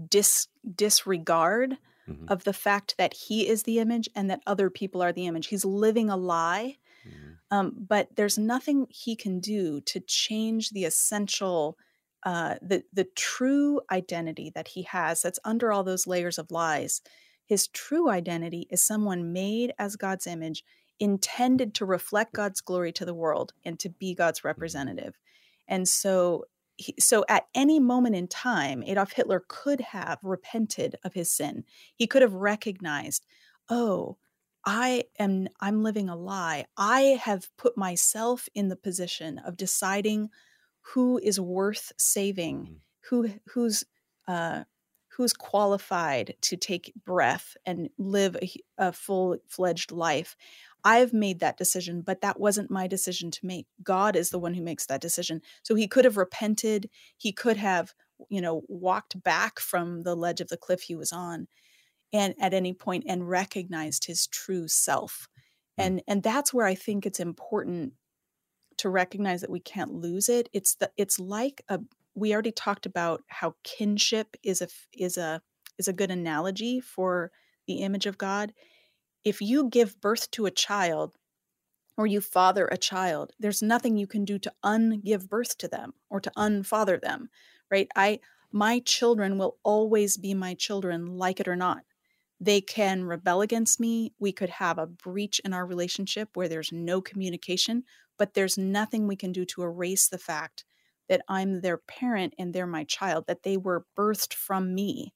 [0.09, 2.29] dis- disregard Mhm.
[2.29, 5.47] of the fact that he is the image and that other people are the image.
[5.47, 6.77] He's living a lie.
[7.07, 7.37] Mhm.
[7.51, 11.77] Um, but there's nothing he can do to change the essential,
[12.23, 15.21] uh, the the true identity that he has.
[15.21, 17.01] That's under all those layers of lies.
[17.45, 20.63] His true identity is someone made as God's image,
[20.99, 25.17] intended to reflect God's glory to the world and to be God's representative.
[25.67, 31.13] And so, he, so at any moment in time, Adolf Hitler could have repented of
[31.13, 31.63] his sin.
[31.95, 33.25] He could have recognized,
[33.69, 34.17] oh,
[34.67, 36.65] I am I'm living a lie.
[36.75, 40.29] I have put myself in the position of deciding
[40.81, 42.81] who is worth saving, Mhm.
[43.09, 43.83] who who's
[44.27, 44.65] uh,
[45.09, 50.35] who's qualified to take breath and live a, a full-fledged life.
[50.83, 53.67] I've made that decision, but that wasn't my decision to make.
[53.81, 55.41] God is the one who makes that decision.
[55.63, 56.89] So he could have repented.
[57.17, 57.95] He could have,
[58.29, 61.47] you know, walked back from the ledge of the cliff he was on
[62.13, 65.27] and at any point and recognized his true self
[65.79, 65.83] Mm.
[65.85, 67.93] and and that's where i think it's important
[68.77, 71.79] to recognize that we can't lose it it's the it's like a
[72.15, 75.41] we already talked about how kinship is a is a
[75.77, 77.31] is a good analogy for
[77.67, 78.53] the image of God,
[79.23, 81.15] if you give birth to a child
[81.97, 85.93] or you father a child, there's nothing you can do to ungive birth to them
[86.09, 87.29] or to unfather them,
[87.71, 87.87] right?
[87.95, 88.19] I
[88.51, 91.83] my children will always be my children like it or not.
[92.39, 94.13] They can rebel against me.
[94.19, 97.83] We could have a breach in our relationship where there's no communication,
[98.17, 100.63] but there's nothing we can do to erase the fact
[101.09, 105.13] that I'm their parent and they're my child, that they were birthed from me.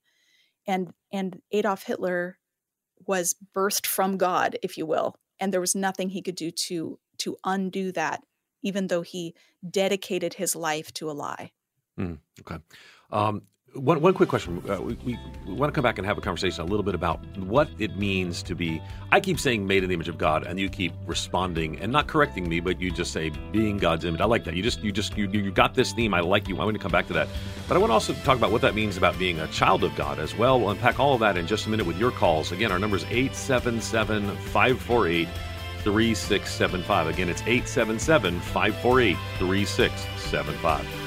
[0.67, 2.37] And and Adolf Hitler
[3.07, 6.99] was birthed from God, if you will, and there was nothing he could do to
[7.19, 8.23] to undo that,
[8.63, 9.35] even though he
[9.67, 11.51] dedicated his life to a lie.
[11.99, 12.57] Mm, okay.
[13.11, 14.61] Um, one, one quick question.
[14.69, 16.93] Uh, we, we, we, want to come back and have a conversation a little bit
[16.93, 18.81] about what it means to be.
[19.11, 22.07] I keep saying made in the image of God, and you keep responding and not
[22.07, 24.19] correcting me, but you just say being God's image.
[24.19, 24.55] I like that.
[24.55, 26.13] You just you just you you got this theme.
[26.13, 26.59] I like you.
[26.59, 27.29] I want to come back to that,
[27.67, 29.95] but I want to also talk about what that means about being a child of
[29.95, 30.59] God as well.
[30.59, 32.51] We'll unpack all of that in just a minute with your calls.
[32.51, 35.27] Again, our number is 877 548
[35.83, 37.07] 3675.
[37.07, 41.00] Again, it's 877 548 3675.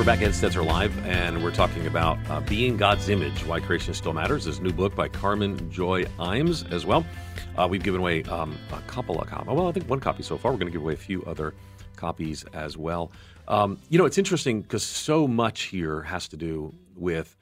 [0.00, 3.92] We're back Ed Stetzer Live, and we're talking about uh, Being God's Image Why Creation
[3.92, 4.46] Still Matters.
[4.46, 7.04] This new book by Carmen Joy Imes as well.
[7.54, 9.48] Uh, we've given away um, a couple of copies.
[9.48, 10.52] Well, I think one copy so far.
[10.52, 11.52] We're going to give away a few other
[11.96, 13.12] copies as well.
[13.46, 17.36] Um, you know, it's interesting because so much here has to do with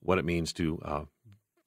[0.00, 1.04] what it means to uh,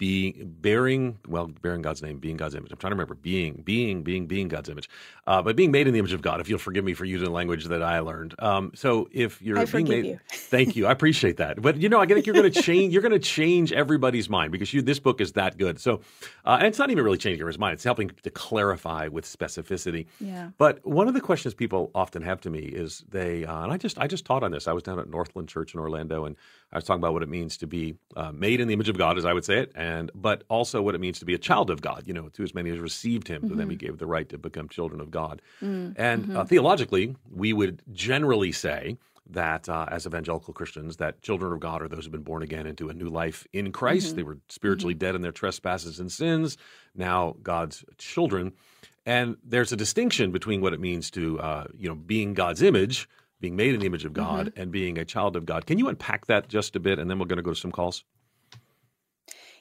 [0.01, 2.71] being bearing well bearing god's name being god's image.
[2.71, 4.89] I'm trying to remember being being being being god's image.
[5.27, 7.31] Uh, but being made in the image of god if you'll forgive me for using
[7.31, 8.33] language that i learned.
[8.39, 10.19] Um, so if you're I being made you.
[10.31, 10.87] thank you.
[10.87, 11.61] I appreciate that.
[11.61, 14.51] But you know i think you're going to change you're going to change everybody's mind
[14.51, 15.79] because you this book is that good.
[15.79, 16.01] So
[16.45, 17.73] uh, and it's not even really changing everyone's mind.
[17.73, 20.07] It's helping to clarify with specificity.
[20.19, 20.49] Yeah.
[20.57, 23.77] But one of the questions people often have to me is they uh, and i
[23.77, 24.67] just i just taught on this.
[24.67, 26.35] I was down at northland church in orlando and
[26.73, 28.97] I was talking about what it means to be uh, made in the image of
[28.97, 31.39] God, as I would say it, and but also what it means to be a
[31.39, 32.03] child of God.
[32.05, 33.49] You know, to as many as received Him, mm-hmm.
[33.49, 35.41] to them He gave the right to become children of God.
[35.61, 36.01] Mm-hmm.
[36.01, 36.47] And uh, mm-hmm.
[36.47, 38.97] theologically, we would generally say
[39.29, 42.65] that uh, as evangelical Christians, that children of God are those who've been born again
[42.65, 44.07] into a new life in Christ.
[44.07, 44.15] Mm-hmm.
[44.15, 44.99] They were spiritually mm-hmm.
[44.99, 46.57] dead in their trespasses and sins.
[46.95, 48.53] Now God's children.
[49.05, 53.07] And there's a distinction between what it means to, uh, you know, being God's image
[53.41, 54.61] being made in the image of God mm-hmm.
[54.61, 55.65] and being a child of God.
[55.65, 57.71] Can you unpack that just a bit, and then we're going to go to some
[57.71, 58.05] calls?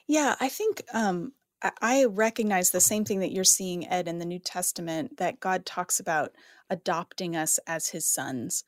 [0.07, 1.33] Yeah, I think um,
[1.81, 5.65] I recognize the same thing that you're seeing, Ed, in the New Testament, that God
[5.65, 6.31] talks about
[6.69, 8.63] adopting us as his sons.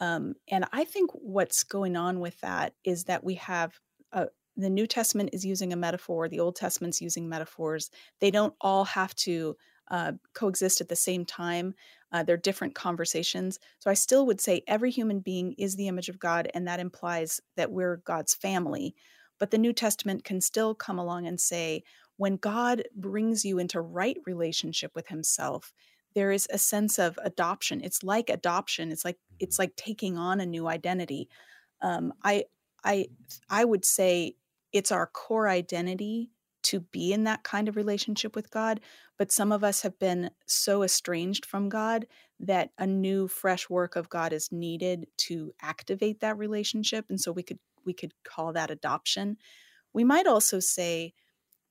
[0.00, 3.78] Um, and I think what's going on with that is that we have
[4.12, 7.90] a, the New Testament is using a metaphor, the Old Testament's using metaphors.
[8.20, 9.56] They don't all have to
[9.90, 11.74] uh, coexist at the same time.
[12.12, 13.58] Uh, they're different conversations.
[13.80, 16.80] So I still would say every human being is the image of God, and that
[16.80, 18.94] implies that we're God's family.
[19.44, 21.82] But the New Testament can still come along and say,
[22.16, 25.70] when God brings you into right relationship with Himself,
[26.14, 27.82] there is a sense of adoption.
[27.84, 28.90] It's like adoption.
[28.90, 31.28] It's like it's like taking on a new identity.
[31.82, 32.44] Um, I
[32.84, 33.08] I
[33.50, 34.36] I would say
[34.72, 36.30] it's our core identity
[36.62, 38.80] to be in that kind of relationship with God.
[39.18, 42.06] But some of us have been so estranged from God
[42.40, 47.04] that a new, fresh work of God is needed to activate that relationship.
[47.10, 49.36] And so we could we could call that adoption.
[49.92, 51.14] We might also say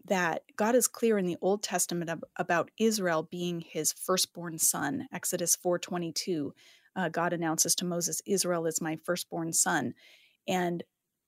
[0.05, 5.07] that God is clear in the Old Testament ab- about Israel being his firstborn son.
[5.13, 6.53] Exodus 4:22,
[6.95, 9.93] uh, God announces to Moses, "Israel is my firstborn son."
[10.47, 10.83] And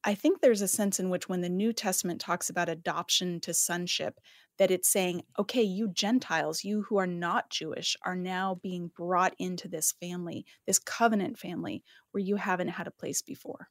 [0.07, 3.55] I think there's a sense in which when the New Testament talks about adoption to
[3.55, 4.19] sonship,
[4.57, 9.33] that it's saying, okay, you Gentiles, you who are not Jewish, are now being brought
[9.39, 13.69] into this family, this covenant family, where you haven't had a place before.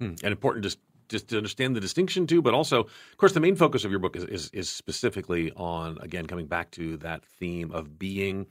[0.00, 0.14] Hmm.
[0.22, 3.56] And important just just to understand the distinction too, but also, of course, the main
[3.56, 7.72] focus of your book is, is, is specifically on again coming back to that theme
[7.72, 8.46] of being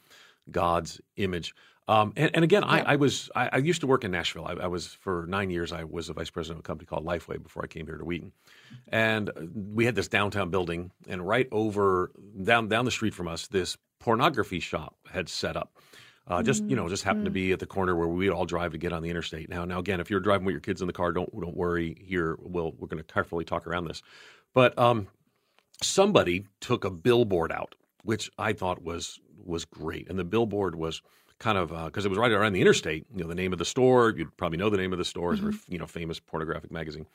[0.51, 1.55] God's image.
[1.88, 2.69] Um, and, and, again, yeah.
[2.69, 4.45] I, I, was I, I, used to work in Nashville.
[4.45, 5.71] I, I, was for nine years.
[5.71, 8.05] I was a vice president of a company called Lifeway before I came here to
[8.05, 8.31] Wheaton,
[8.89, 9.31] and
[9.73, 12.12] we had this downtown building, and right over
[12.43, 15.73] down down the street from us, this pornography shop had set up.
[16.29, 17.25] Uh, just you know, just happened mm-hmm.
[17.25, 19.49] to be at the corner where we all drive to get on the interstate.
[19.49, 21.97] Now, now again, if you're driving with your kids in the car, don't don't worry.
[22.05, 24.03] Here, we'll we're going to carefully talk around this,
[24.53, 25.07] but um,
[25.81, 31.01] somebody took a billboard out, which I thought was was great, and the billboard was
[31.39, 33.05] kind of because uh, it was right around the interstate.
[33.15, 35.33] You know, the name of the store, you'd probably know the name of the store,
[35.33, 35.51] mm-hmm.
[35.67, 37.07] you know, famous pornographic magazine.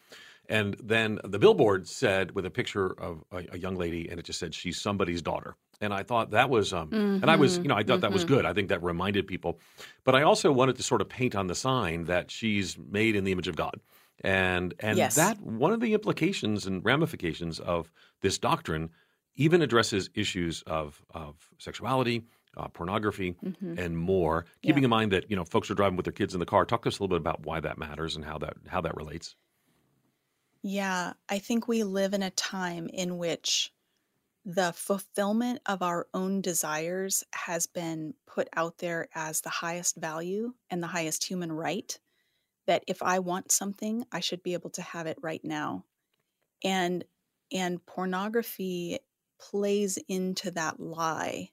[0.49, 4.25] And then the billboard said with a picture of a, a young lady, and it
[4.25, 5.57] just said she's somebody's daughter.
[5.81, 7.23] And I thought that was, um, mm-hmm.
[7.23, 8.01] and I was, you know, I thought mm-hmm.
[8.03, 8.35] that was mm-hmm.
[8.35, 8.47] good.
[8.47, 9.59] I think that reminded people.
[10.05, 13.25] But I also wanted to sort of paint on the sign that she's made in
[13.25, 13.81] the image of God.
[14.23, 15.17] And and yes.
[15.17, 18.91] that one of the implications and ramifications of this doctrine
[19.37, 22.23] even addresses issues of of sexuality,
[22.57, 23.79] uh, pornography, mm-hmm.
[23.79, 24.47] and more.
[24.63, 24.87] Keeping yeah.
[24.87, 26.65] in mind that you know folks are driving with their kids in the car.
[26.65, 28.97] Talk to us a little bit about why that matters and how that how that
[28.97, 29.35] relates.
[30.64, 33.72] Yeah, I think we live in a time in which
[34.44, 40.55] the fulfillment of our own desires has been put out there as the highest value
[40.70, 41.98] and the highest human right.
[42.66, 45.87] That if I want something, I should be able to have it right now.
[46.64, 47.05] And
[47.53, 49.00] and pornography
[49.40, 51.50] plays into that lie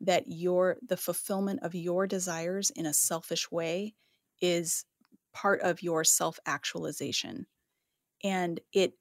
[0.00, 3.96] that your the fulfillment of your desires in a selfish way
[4.40, 4.86] is
[5.32, 7.46] part of your self-actualization
[8.22, 8.94] and it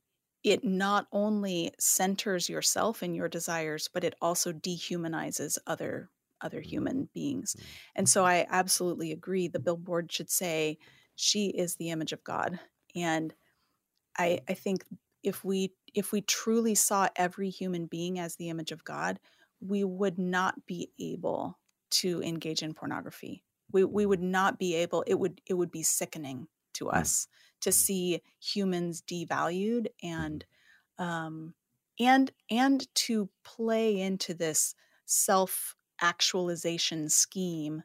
[0.44, 6.10] it not only centers yourself and your desires but it also dehumanizes other
[6.42, 6.70] other mm-hmm.
[6.70, 7.66] human beings mm-hmm.
[7.96, 10.78] and so i absolutely agree the billboard should say
[11.16, 12.60] she is the image of god
[12.96, 13.34] and
[14.18, 14.84] i i think
[15.24, 19.20] if we if we truly saw every human being as the image of god
[19.62, 21.58] we would not be able
[21.92, 23.44] to engage in pornography.
[23.72, 26.94] We, we would not be able, it would, it would be sickening to mm.
[26.94, 27.28] us
[27.62, 30.46] to see humans devalued and,
[31.00, 31.54] um,
[32.00, 37.84] and, and to play into this self actualization scheme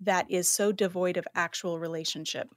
[0.00, 2.48] that is so devoid of actual relationship.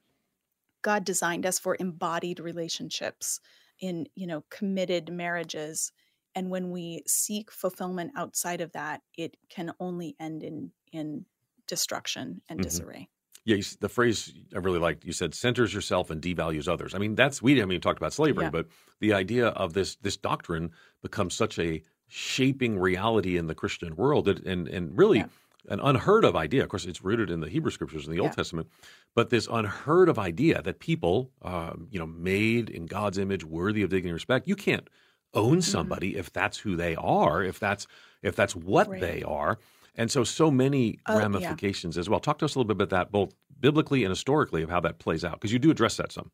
[0.82, 3.39] God designed us for embodied relationships
[3.80, 5.91] in, you know, committed marriages
[6.36, 11.25] and when we seek fulfillment outside of that it can only end in in
[11.67, 12.63] destruction and mm-hmm.
[12.63, 13.10] disarray
[13.45, 15.05] yeah, the phrase I really liked.
[15.05, 16.95] You said centers yourself and devalues others.
[16.95, 18.49] I mean, that's we haven't even talked about slavery, yeah.
[18.49, 18.67] but
[18.99, 20.71] the idea of this this doctrine
[21.03, 25.27] becomes such a shaping reality in the Christian world, and and really yeah.
[25.69, 26.63] an unheard of idea.
[26.63, 28.23] Of course, it's rooted in the Hebrew Scriptures in the yeah.
[28.23, 28.67] Old Testament,
[29.13, 33.84] but this unheard of idea that people, um, you know, made in God's image, worthy
[33.84, 34.89] of dignity and respect, you can't
[35.36, 35.60] own mm-hmm.
[35.60, 36.19] somebody mm-hmm.
[36.19, 37.86] if that's who they are, if that's
[38.23, 39.01] if that's what right.
[39.01, 39.60] they are.
[39.97, 42.01] And so so many uh, ramifications yeah.
[42.01, 42.19] as well.
[42.19, 44.99] Talk to us a little bit about that both biblically and historically of how that
[44.99, 46.31] plays out because you do address that some.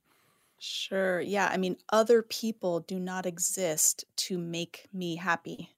[0.58, 1.22] Sure.
[1.22, 5.70] Yeah, I mean other people do not exist to make me happy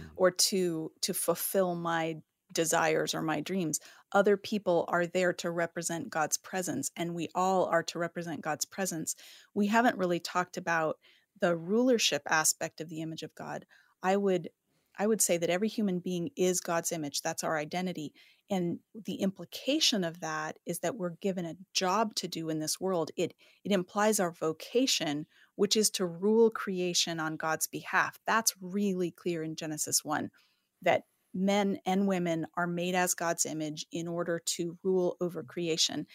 [0.00, 0.10] mm-hmm.
[0.16, 2.16] or to to fulfill my
[2.52, 3.80] desires or my dreams.
[4.12, 8.66] Other people are there to represent God's presence, and we all are to represent God's
[8.66, 9.16] presence.
[9.54, 10.98] We haven't really talked about
[11.42, 13.66] the rulership aspect of the image of God,
[14.02, 14.48] I would
[14.98, 17.22] I would say that every human being is God's image.
[17.22, 18.12] That's our identity.
[18.50, 22.80] And the implication of that is that we're given a job to do in this
[22.80, 23.10] world.
[23.16, 25.26] It it implies our vocation,
[25.56, 28.20] which is to rule creation on God's behalf.
[28.26, 30.30] That's really clear in Genesis 1
[30.82, 35.48] that men and women are made as God's image in order to rule over mm.
[35.48, 36.06] creation.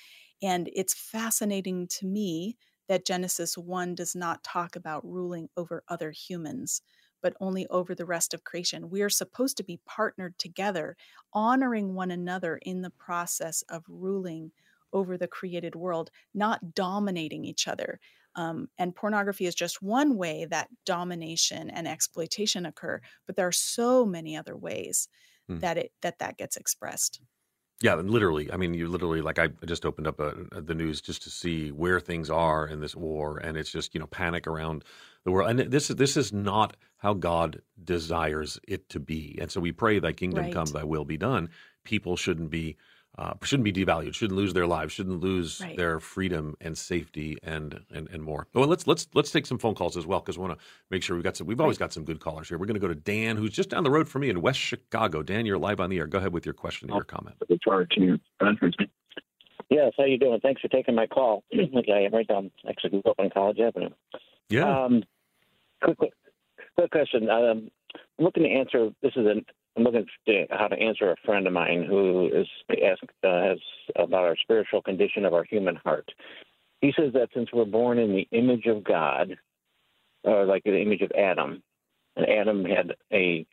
[0.42, 6.12] And it's fascinating to me that Genesis 1 does not talk about ruling over other
[6.12, 6.82] humans,
[7.28, 8.90] but only over the rest of creation.
[8.90, 10.96] We are supposed to be partnered together,
[11.34, 14.54] honoring one another in the process of ruling
[14.94, 18.00] over the created world, not dominating each other.
[18.36, 23.52] Um, and pornography is just one way that domination and exploitation occur, but there are
[23.52, 25.10] so many other ways
[25.50, 25.60] hmm.
[25.60, 27.20] that it that that gets expressed.
[27.82, 28.52] Yeah, literally.
[28.52, 31.30] I mean, you literally like I just opened up a, a, the news just to
[31.30, 34.84] see where things are in this war, and it's just you know panic around
[35.24, 35.50] the world.
[35.50, 39.38] And this is this is not how God desires it to be.
[39.40, 40.54] And so we pray, "Thy kingdom right.
[40.54, 41.50] come, Thy will be done."
[41.84, 42.78] People shouldn't be
[43.18, 45.76] uh, shouldn't be devalued, shouldn't lose their lives, shouldn't lose right.
[45.76, 48.48] their freedom and safety and and and more.
[48.54, 51.02] Well, let's let's let's take some phone calls as well because we want to make
[51.02, 51.48] sure we've got some.
[51.48, 52.58] We've always got some good callers here.
[52.58, 54.60] We're going to go to Dan, who's just down the road from me in West
[54.60, 55.24] Chicago.
[55.24, 56.06] Dan, you're live on the air.
[56.06, 57.38] Go ahead with your question and your comment.
[59.70, 60.40] Yes, how you doing?
[60.40, 61.44] Thanks for taking my call.
[61.54, 63.90] okay, I am right down actually grew up on College Avenue.
[64.50, 64.86] Yeah.
[64.86, 65.04] Um,
[65.84, 66.14] quick, quick,
[66.76, 67.30] quick question.
[67.30, 67.70] Um,
[68.18, 68.90] I'm looking to answer.
[69.02, 69.46] This is an
[69.78, 73.60] I'm looking at how to answer a friend of mine who is asked uh, has
[73.96, 76.10] about our spiritual condition of our human heart.
[76.82, 79.38] He says that since we're born in the image of God,
[80.24, 81.62] or like the image of Adam,
[82.16, 83.46] and Adam had a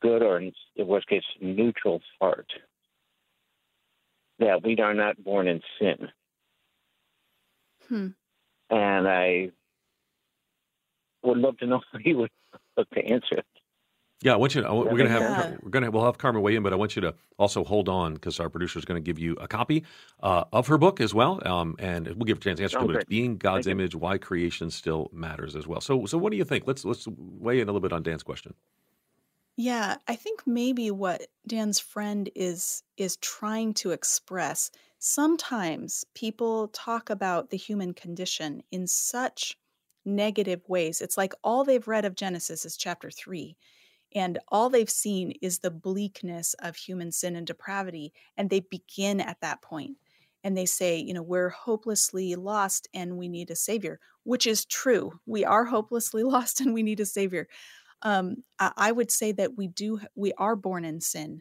[0.00, 2.52] good or in the worst case neutral heart,
[4.40, 6.08] that we are not born in sin.
[7.88, 8.08] Hmm.
[8.68, 9.50] And I
[11.22, 12.30] would love to know how he would
[12.76, 13.46] look to answer it.
[14.22, 14.72] Yeah, I want you to.
[14.72, 15.56] We're gonna have yeah.
[15.62, 18.14] we're gonna we'll have Carmen weigh in, but I want you to also hold on
[18.14, 19.84] because our producer is going to give you a copy
[20.22, 22.78] uh, of her book as well, um, and we'll give a chance to answer.
[22.78, 23.98] Oh, Being God's Thank image, you.
[23.98, 25.80] why creation still matters as well.
[25.80, 26.68] So, so what do you think?
[26.68, 28.54] Let's let's weigh in a little bit on Dan's question.
[29.56, 34.70] Yeah, I think maybe what Dan's friend is is trying to express.
[35.00, 39.58] Sometimes people talk about the human condition in such
[40.04, 41.00] negative ways.
[41.00, 43.56] It's like all they've read of Genesis is chapter 3
[44.14, 49.20] and all they've seen is the bleakness of human sin and depravity and they begin
[49.20, 49.96] at that point
[50.44, 54.64] and they say you know we're hopelessly lost and we need a savior which is
[54.64, 57.48] true we are hopelessly lost and we need a savior
[58.04, 61.40] um, I, would say that we do we are born in sin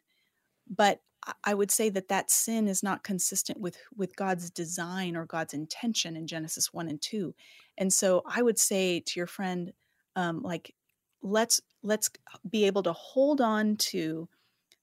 [0.70, 1.02] but
[1.44, 5.54] I would say that that sin is not consistent with with God's design or God's
[5.54, 7.34] intention in Genesis 1 and 2.
[7.78, 9.72] And so I would say to your friend
[10.16, 10.74] um, like
[11.22, 12.10] let's let's
[12.50, 14.28] be able to hold on to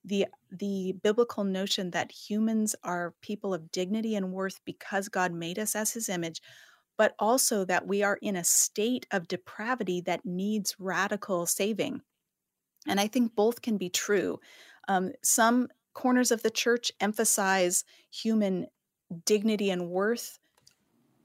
[0.04, 5.58] the the biblical notion that humans are people of dignity and worth because God made
[5.58, 6.40] us as his image
[6.98, 12.02] but also that we are in a state of depravity that needs radical saving.
[12.86, 14.40] And i think both can be true.
[14.88, 18.66] Um, some corners of the church emphasize human
[19.24, 20.38] dignity and worth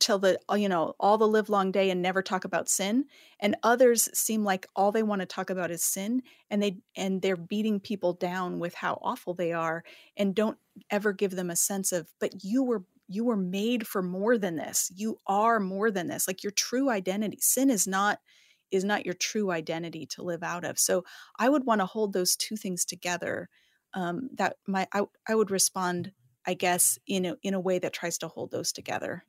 [0.04, 3.06] till the uh, you know all the live long day and never talk about sin
[3.40, 7.22] and others seem like all they want to talk about is sin and they and
[7.22, 9.84] they're beating people down with how awful they are
[10.18, 10.58] and don't
[10.92, 14.56] ever give them a sense of but you were you were made for more than
[14.56, 14.92] this.
[14.96, 16.28] You are more than this.
[16.28, 18.20] Like your true identity sin is not
[18.72, 20.80] is not your true identity to live out of.
[20.80, 21.04] So
[21.38, 23.50] i would want to hold those two things together
[23.94, 26.12] um, that my I, I would respond
[26.48, 29.26] i guess in a in a way that tries to hold those together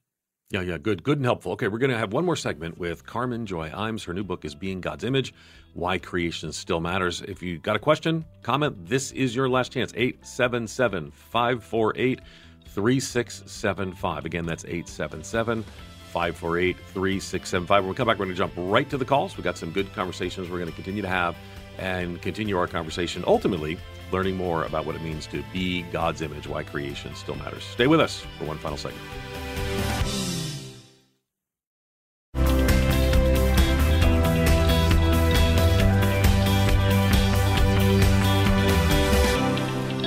[0.55, 1.51] yeah, yeah, good, good and helpful.
[1.53, 4.05] Okay, we're going to have one more segment with Carmen Joy Imes.
[4.05, 5.35] Her new book is Being God's Image
[5.73, 7.23] Why Creation Still Matters.
[7.23, 9.93] If you got a question, comment, this is your last chance.
[9.97, 12.21] 877 548
[12.67, 14.25] 3675.
[14.25, 15.65] Again, that's 877
[16.13, 17.83] 548 3675.
[17.83, 19.37] When we come back, we're going to jump right to the calls.
[19.37, 21.35] We've got some good conversations we're going to continue to have
[21.79, 23.77] and continue our conversation, ultimately
[24.13, 27.65] learning more about what it means to be God's image, why creation still matters.
[27.65, 29.03] Stay with us for one final segment.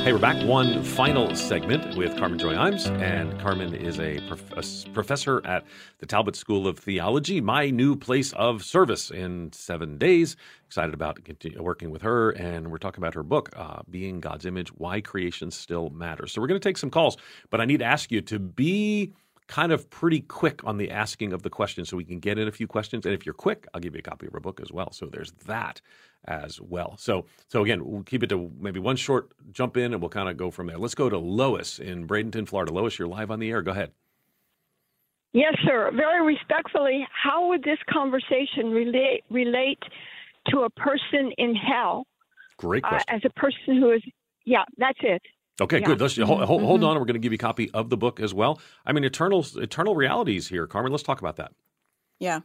[0.08, 0.42] Hey, we're back.
[0.48, 2.90] One final segment with Carmen Joy Imes.
[3.02, 5.66] And Carmen is a, prof- a, professor at
[6.00, 10.38] the Talbot School of Theology, my new place of service in seven days.
[10.66, 11.20] Excited about
[11.60, 12.30] working with her.
[12.30, 16.32] And we're talking about her book, uh, Being God's Image Why Creation Still Matters.
[16.32, 17.18] So we're going to take some calls,
[17.50, 19.12] but I need to ask you to be
[19.48, 22.48] kind of pretty quick on the asking of the questions so we can get in
[22.48, 23.06] a few questions.
[23.06, 24.92] And if you're quick, I'll give you a copy of her book as well.
[24.92, 25.82] So there's that
[26.26, 26.96] as well.
[26.98, 30.30] So so again, we'll keep it to maybe one short jump in and we'll kind
[30.30, 30.78] of go from there.
[30.78, 32.74] Let's go to Lois in Bradenton, Florida.
[32.74, 33.62] Lois, you're live on the air.
[33.62, 33.92] Go ahead.
[35.34, 35.92] Yes, sir.
[35.94, 39.80] Very respectfully, how would this conversation relate relate
[40.50, 42.06] to a person in hell?
[42.58, 43.06] Great question.
[43.10, 44.02] Uh, as a person who is,
[44.46, 45.22] yeah, that's it.
[45.60, 45.86] Okay, yeah.
[45.86, 46.02] good.
[46.02, 46.90] Let's hold, hold, hold mm-hmm.
[46.90, 47.00] on.
[47.00, 48.60] We're going to give you a copy of the book as well.
[48.86, 50.92] I mean, eternal eternal realities here, Carmen.
[50.92, 51.52] Let's talk about that.
[52.20, 52.42] Yeah,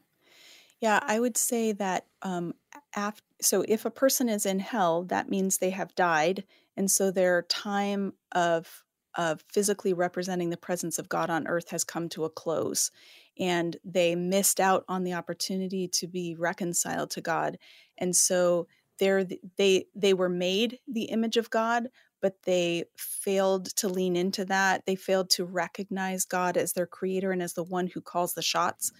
[0.81, 1.01] yeah.
[1.03, 2.55] I would say that um,
[2.95, 6.45] after, so if a person is in hell, that means they have died,
[6.77, 8.85] and so their time of
[9.15, 12.91] of physically representing the presence of God on earth has come to a close,
[13.39, 17.59] and they missed out on the opportunity to be reconciled to God,
[17.99, 19.27] and so they're
[19.59, 21.89] they they were made the image of God,
[22.23, 24.87] but they failed to lean into that.
[24.87, 28.43] They failed to recognize God as their creator and as the one who calls the
[28.43, 28.93] shots.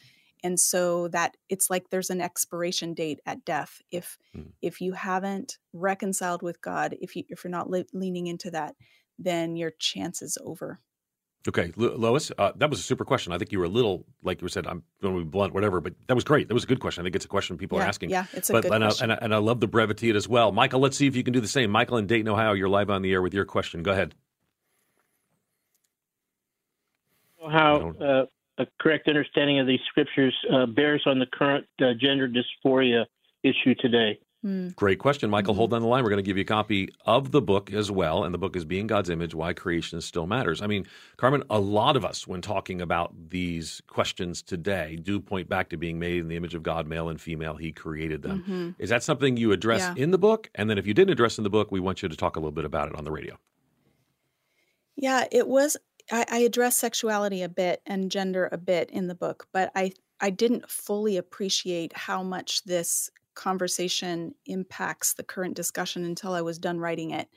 [0.45, 3.81] And so that it's like there's an expiration date at death.
[3.93, 4.49] If mm.
[4.61, 8.75] if you haven't reconciled with God, if you if you're not le- leaning into that,
[9.19, 10.81] then your chance is over.
[11.49, 13.33] Okay, Lois, uh, that was a super question.
[13.33, 15.81] I think you were a little, like you said, I'm going to be blunt, whatever,
[15.81, 16.47] but that was great.
[16.47, 17.03] That was a good question.
[17.03, 18.11] I think it's a question people yeah, are asking.
[18.11, 19.11] Yeah, it's a but, good and question.
[19.11, 20.53] I, and, I, and I love the brevity of it as well.
[20.53, 21.71] Michael, let's see if you can do the same.
[21.71, 23.83] Michael in Dayton, Ohio, you're live on the air with your question.
[23.83, 24.15] Go ahead.
[27.45, 28.27] How uh,
[28.59, 33.07] a correct understanding of these scriptures uh, bears on the current uh, gender dysphoria
[33.43, 34.19] issue today.
[34.45, 34.75] Mm.
[34.75, 35.55] Great question, Michael.
[35.55, 35.59] Mm-hmm.
[35.59, 36.03] Hold on the line.
[36.03, 38.25] We're going to give you a copy of the book as well.
[38.25, 40.61] And the book is Being God's Image Why Creation Still Matters.
[40.61, 40.87] I mean,
[41.17, 45.77] Carmen, a lot of us, when talking about these questions today, do point back to
[45.77, 47.55] being made in the image of God, male and female.
[47.57, 48.41] He created them.
[48.41, 48.71] Mm-hmm.
[48.83, 49.95] Is that something you address yeah.
[50.03, 50.51] in the book?
[50.57, 52.41] And then if you didn't address in the book, we want you to talk a
[52.41, 53.39] little bit about it on the radio.
[54.97, 55.77] Yeah, it was.
[56.11, 59.93] I, I address sexuality a bit and gender a bit in the book, but I
[60.21, 66.59] I didn't fully appreciate how much this conversation impacts the current discussion until I was
[66.59, 67.29] done writing it.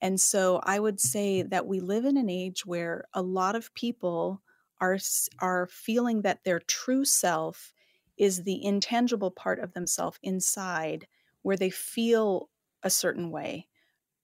[0.00, 3.72] And so I would say that we live in an age where a lot of
[3.74, 4.42] people
[4.80, 4.98] are
[5.40, 7.72] are feeling that their true self
[8.18, 11.06] is the intangible part of themselves inside
[11.42, 12.50] where they feel
[12.82, 13.68] a certain way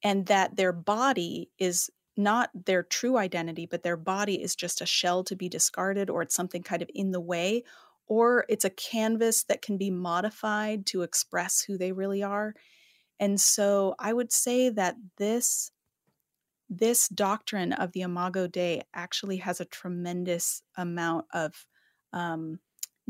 [0.02, 4.86] and that their body is not their true identity but their body is just a
[4.86, 7.64] shell to be discarded or it's something kind of in the way
[8.06, 12.54] or it's a canvas that can be modified to express who they really are
[13.20, 15.70] and so i would say that this
[16.78, 21.66] this doctrine of the Imago Dei actually has a tremendous amount of
[22.14, 22.60] um,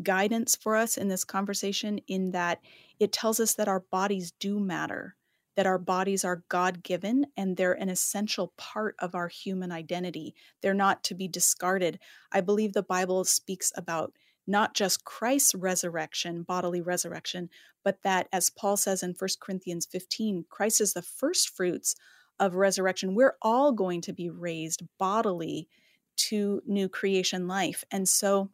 [0.03, 2.61] guidance for us in this conversation, in that
[2.99, 5.15] it tells us that our bodies do matter,
[5.55, 10.35] that our bodies are God given, and they're an essential part of our human identity.
[10.61, 12.01] They're not to be discarded.
[12.33, 14.13] I believe the Bible speaks about
[14.47, 17.49] not just Christ's resurrection, bodily resurrection,
[17.85, 21.95] but that, as Paul says in 1 Corinthians 15, Christ is the first fruits
[22.39, 25.69] of resurrection, we're all going to be raised bodily
[26.17, 27.85] to new creation life.
[27.91, 28.51] And so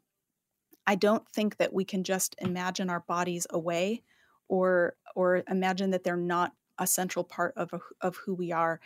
[0.87, 4.03] I don't think that we can just imagine our bodies away
[4.49, 8.81] or or imagine that they're not a central part of of who we are.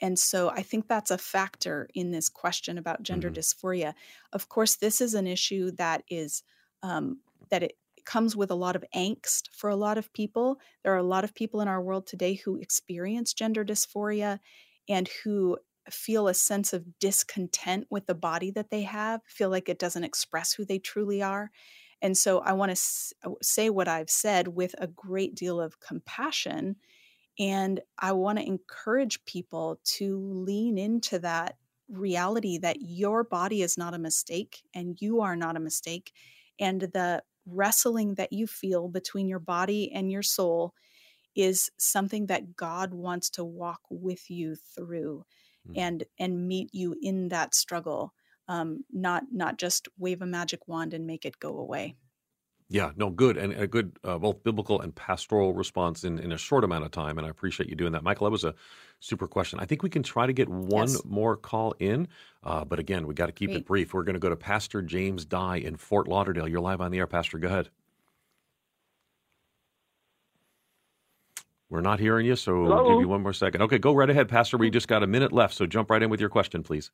[0.00, 3.38] And so I think that's a factor in this question about gender mm-hmm.
[3.38, 3.94] dysphoria.
[4.32, 6.42] Of course, this is an issue that is
[6.82, 7.20] um,
[7.50, 10.58] that it comes with a lot of angst for a lot of people.
[10.82, 14.40] There are a lot of people in our world today who experience gender dysphoria
[14.88, 15.58] and who
[15.90, 20.04] feel a sense of discontent with the body that they have, feel like it doesn't
[20.04, 21.50] express who they truly are.
[22.00, 23.12] And so I want to s-
[23.42, 26.76] say what I've said with a great deal of compassion.
[27.38, 31.56] And I want to encourage people to lean into that
[31.88, 36.12] reality that your body is not a mistake and you are not a mistake.
[36.58, 40.74] And the wrestling that you feel between your body and your soul
[41.34, 45.24] is something that God wants to walk with you through
[45.68, 45.72] mm.
[45.76, 48.12] and and meet you in that struggle
[48.48, 51.96] um, not not just wave a magic wand and make it go away
[52.72, 56.38] yeah, no, good and a good uh, both biblical and pastoral response in, in a
[56.38, 58.24] short amount of time, and I appreciate you doing that, Michael.
[58.24, 58.54] That was a
[58.98, 59.60] super question.
[59.60, 61.04] I think we can try to get one yes.
[61.04, 62.08] more call in,
[62.42, 63.58] uh, but again, we got to keep Great.
[63.58, 63.92] it brief.
[63.92, 66.48] We're going to go to Pastor James Dye in Fort Lauderdale.
[66.48, 67.36] You're live on the air, Pastor.
[67.36, 67.68] Go ahead.
[71.68, 73.60] We're not hearing you, so we'll give you one more second.
[73.62, 74.56] Okay, go right ahead, Pastor.
[74.56, 76.90] We just got a minute left, so jump right in with your question, please.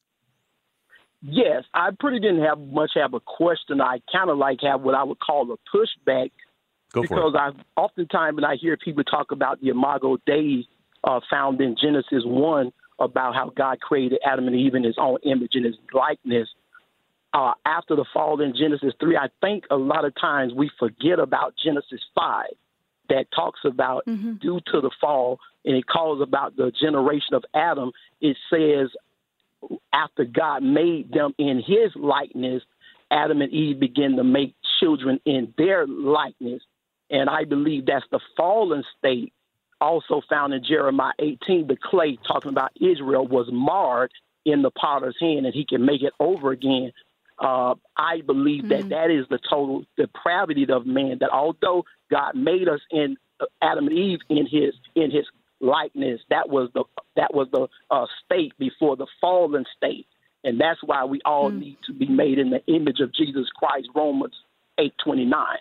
[1.22, 3.80] Yes, I pretty didn't have much have a question.
[3.80, 6.30] I kind of like have what I would call a pushback
[6.92, 10.66] Go because I oftentimes when I hear people talk about the Imago Dei
[11.04, 15.18] uh, found in Genesis one about how God created Adam and Eve in His own
[15.24, 16.48] image and His likeness.
[17.34, 21.18] Uh, after the fall in Genesis three, I think a lot of times we forget
[21.18, 22.54] about Genesis five
[23.08, 24.34] that talks about mm-hmm.
[24.34, 27.92] due to the fall and it calls about the generation of Adam.
[28.20, 28.90] It says
[29.92, 32.62] after God made them in his likeness,
[33.10, 36.62] Adam and Eve began to make children in their likeness.
[37.10, 39.32] And I believe that's the fallen state.
[39.80, 44.10] Also found in Jeremiah 18, the clay talking about Israel was marred
[44.44, 46.92] in the potter's hand and he can make it over again.
[47.38, 48.88] Uh, I believe mm-hmm.
[48.88, 51.18] that that is the total depravity of man.
[51.20, 55.26] That although God made us in uh, Adam and Eve in his in his
[55.60, 56.20] likeness.
[56.30, 56.84] That was the
[57.16, 60.06] that was the uh, state before the fallen state,
[60.44, 61.58] and that's why we all mm.
[61.60, 63.88] need to be made in the image of Jesus Christ.
[63.94, 64.34] Romans
[64.78, 65.58] eight twenty nine.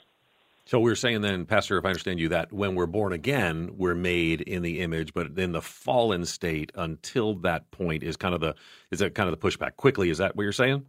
[0.66, 3.96] So we're saying then, Pastor, if I understand you, that when we're born again, we're
[3.96, 8.42] made in the image, but then the fallen state until that point is kind of
[8.42, 8.54] the
[8.92, 9.78] is that kind of the pushback.
[9.78, 10.86] Quickly, is that what you're saying?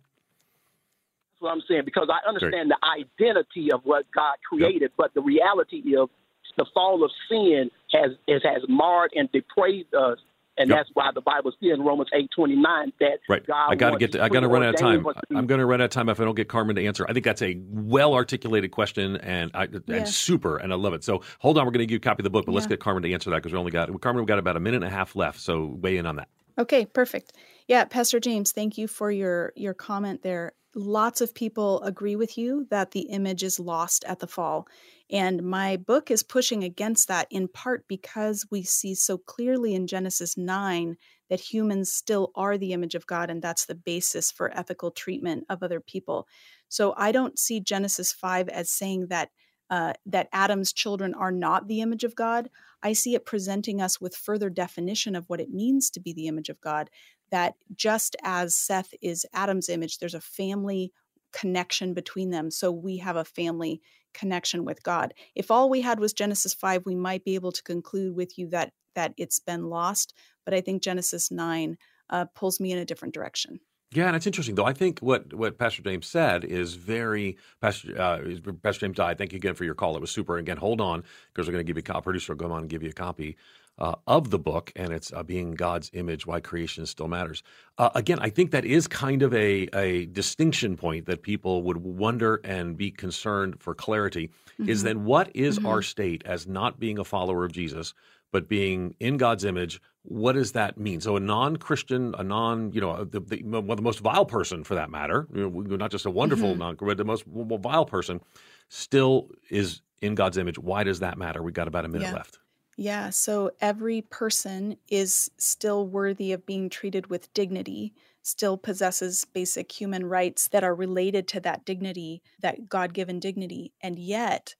[1.35, 3.07] That's what I'm saying because I understand Great.
[3.07, 4.93] the identity of what God created, yep.
[4.97, 6.11] but the reality of
[6.59, 10.19] the fall of sin has is, has marred and depraved us.
[10.61, 10.79] And yep.
[10.79, 13.47] that's why the Bible says in Romans eight twenty nine that right.
[13.47, 14.11] God I got to get.
[14.13, 15.07] To, I got to run out of time.
[15.31, 17.07] I'm going to run out of time if I don't get Carmen to answer.
[17.09, 21.05] I think that's a well articulated question and I, and super, and I love it.
[21.05, 22.57] So hold on, we're going to give you a copy of the book, but yeah.
[22.57, 24.21] let's get Carmen to answer that because we only got Carmen.
[24.21, 26.29] We've got about a minute and a half left, so weigh in on that.
[26.59, 27.35] Okay, perfect.
[27.69, 30.53] Yeah, Pastor James, thank you for your your comment there.
[30.75, 34.69] Lots of people agree with you that the image is lost at the fall.
[35.11, 39.87] And my book is pushing against that in part because we see so clearly in
[39.87, 40.97] Genesis 9
[41.31, 45.47] that humans still are the image of God, and that's the basis for ethical treatment
[45.51, 46.27] of other people.
[46.69, 49.31] So I don't see Genesis 5 as saying that.
[49.71, 52.49] Uh, that Adam's children are not the image of God.
[52.83, 56.27] I see it presenting us with further definition of what it means to be the
[56.27, 56.89] image of God.
[57.31, 60.93] That just as Seth is Adam's image, there's a family
[61.33, 62.51] connection between them.
[62.51, 63.81] So we have a family
[64.14, 65.14] connection with God.
[65.35, 68.49] If all we had was Genesis 5, we might be able to conclude with you
[68.49, 70.12] that that it's been lost,
[70.45, 71.79] but I think Genesis 9
[72.11, 73.61] uh, pulls me in a different direction.
[73.93, 74.66] Yeah, and it's interesting though.
[74.66, 78.18] I think what what Pastor James said is very Pastor uh,
[78.62, 79.14] Pastor James Dye.
[79.14, 79.97] Thank you again for your call.
[79.97, 80.37] It was super.
[80.37, 82.03] Again, hold on because we're going to give you a.
[82.03, 83.37] Producer will go on and give you a copy
[83.79, 87.43] uh, of the book, and it's uh, being God's image, why creation still matters.
[87.79, 91.79] Uh, again, I think that is kind of a a distinction point that people would
[91.79, 94.31] wonder and be concerned for clarity.
[94.61, 94.68] Mm-hmm.
[94.68, 95.66] Is then what is mm-hmm.
[95.66, 97.95] our state as not being a follower of Jesus?
[98.31, 101.01] but being in God's image, what does that mean?
[101.01, 104.74] So a non-Christian, a non, you know, the, the, well, the most vile person for
[104.74, 106.59] that matter, you know, not just a wonderful mm-hmm.
[106.59, 108.20] non, but the most vile person,
[108.68, 110.59] still is in God's image.
[110.59, 111.43] Why does that matter?
[111.43, 112.14] We've got about a minute yeah.
[112.14, 112.39] left.
[112.81, 119.72] Yeah, so every person is still worthy of being treated with dignity, still possesses basic
[119.72, 123.72] human rights that are related to that dignity, that God given dignity.
[123.81, 124.55] And yet,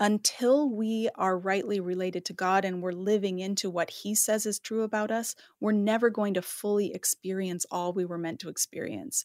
[0.00, 4.58] until we are rightly related to God and we're living into what He says is
[4.58, 9.24] true about us, we're never going to fully experience all we were meant to experience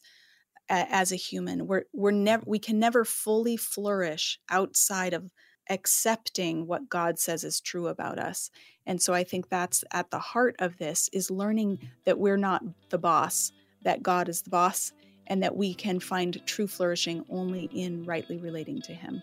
[0.68, 1.66] as a human.
[1.66, 5.32] We're we're never we can never fully flourish outside of
[5.70, 8.50] accepting what God says is true about us.
[8.86, 12.62] And so I think that's at the heart of this is learning that we're not
[12.90, 13.52] the boss,
[13.82, 14.92] that God is the boss,
[15.26, 19.22] and that we can find true flourishing only in rightly relating to Him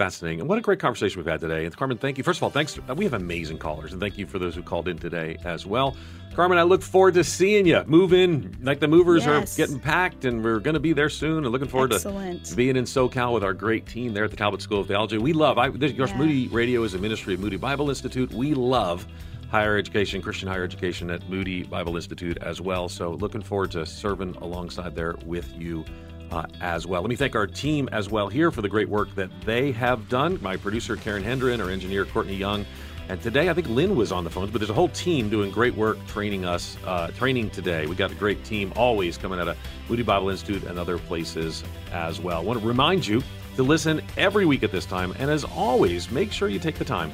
[0.00, 0.40] fascinating.
[0.40, 1.66] And what a great conversation we've had today.
[1.66, 2.24] And Carmen, thank you.
[2.24, 2.78] First of all, thanks.
[2.96, 5.94] We have amazing callers, and thank you for those who called in today as well.
[6.34, 8.56] Carmen, I look forward to seeing you move in.
[8.62, 9.54] Like the movers yes.
[9.54, 11.44] are getting packed, and we're going to be there soon.
[11.44, 12.46] And looking forward Excellent.
[12.46, 15.18] to being in SoCal with our great team there at the Talbot School of Theology.
[15.18, 15.58] We love.
[15.58, 16.16] I, this, yeah.
[16.16, 18.32] Moody Radio is a ministry of Moody Bible Institute.
[18.32, 19.06] We love
[19.50, 22.88] higher education, Christian higher education at Moody Bible Institute as well.
[22.88, 25.84] So looking forward to serving alongside there with you
[26.30, 27.02] uh, as well.
[27.02, 30.08] Let me thank our team as well here for the great work that they have
[30.08, 30.38] done.
[30.42, 32.64] My producer, Karen Hendren, our engineer, Courtney Young.
[33.08, 35.50] And today, I think Lynn was on the phones, but there's a whole team doing
[35.50, 37.86] great work training us, uh, training today.
[37.86, 39.58] We got a great team always coming out of
[39.88, 42.38] Moody Bible Institute and other places as well.
[42.38, 43.20] I want to remind you
[43.56, 45.12] to listen every week at this time.
[45.18, 47.10] And as always, make sure you take the time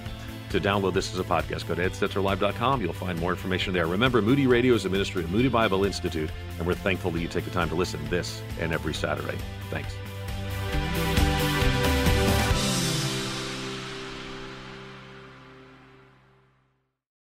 [0.61, 1.67] to download this as a podcast.
[1.67, 2.81] Go to edstetzerlive.com.
[2.81, 3.87] You'll find more information there.
[3.87, 7.29] Remember, Moody Radio is a ministry of Moody Bible Institute, and we're thankful that you
[7.29, 9.39] take the time to listen this and every Saturday.
[9.71, 9.95] Thanks.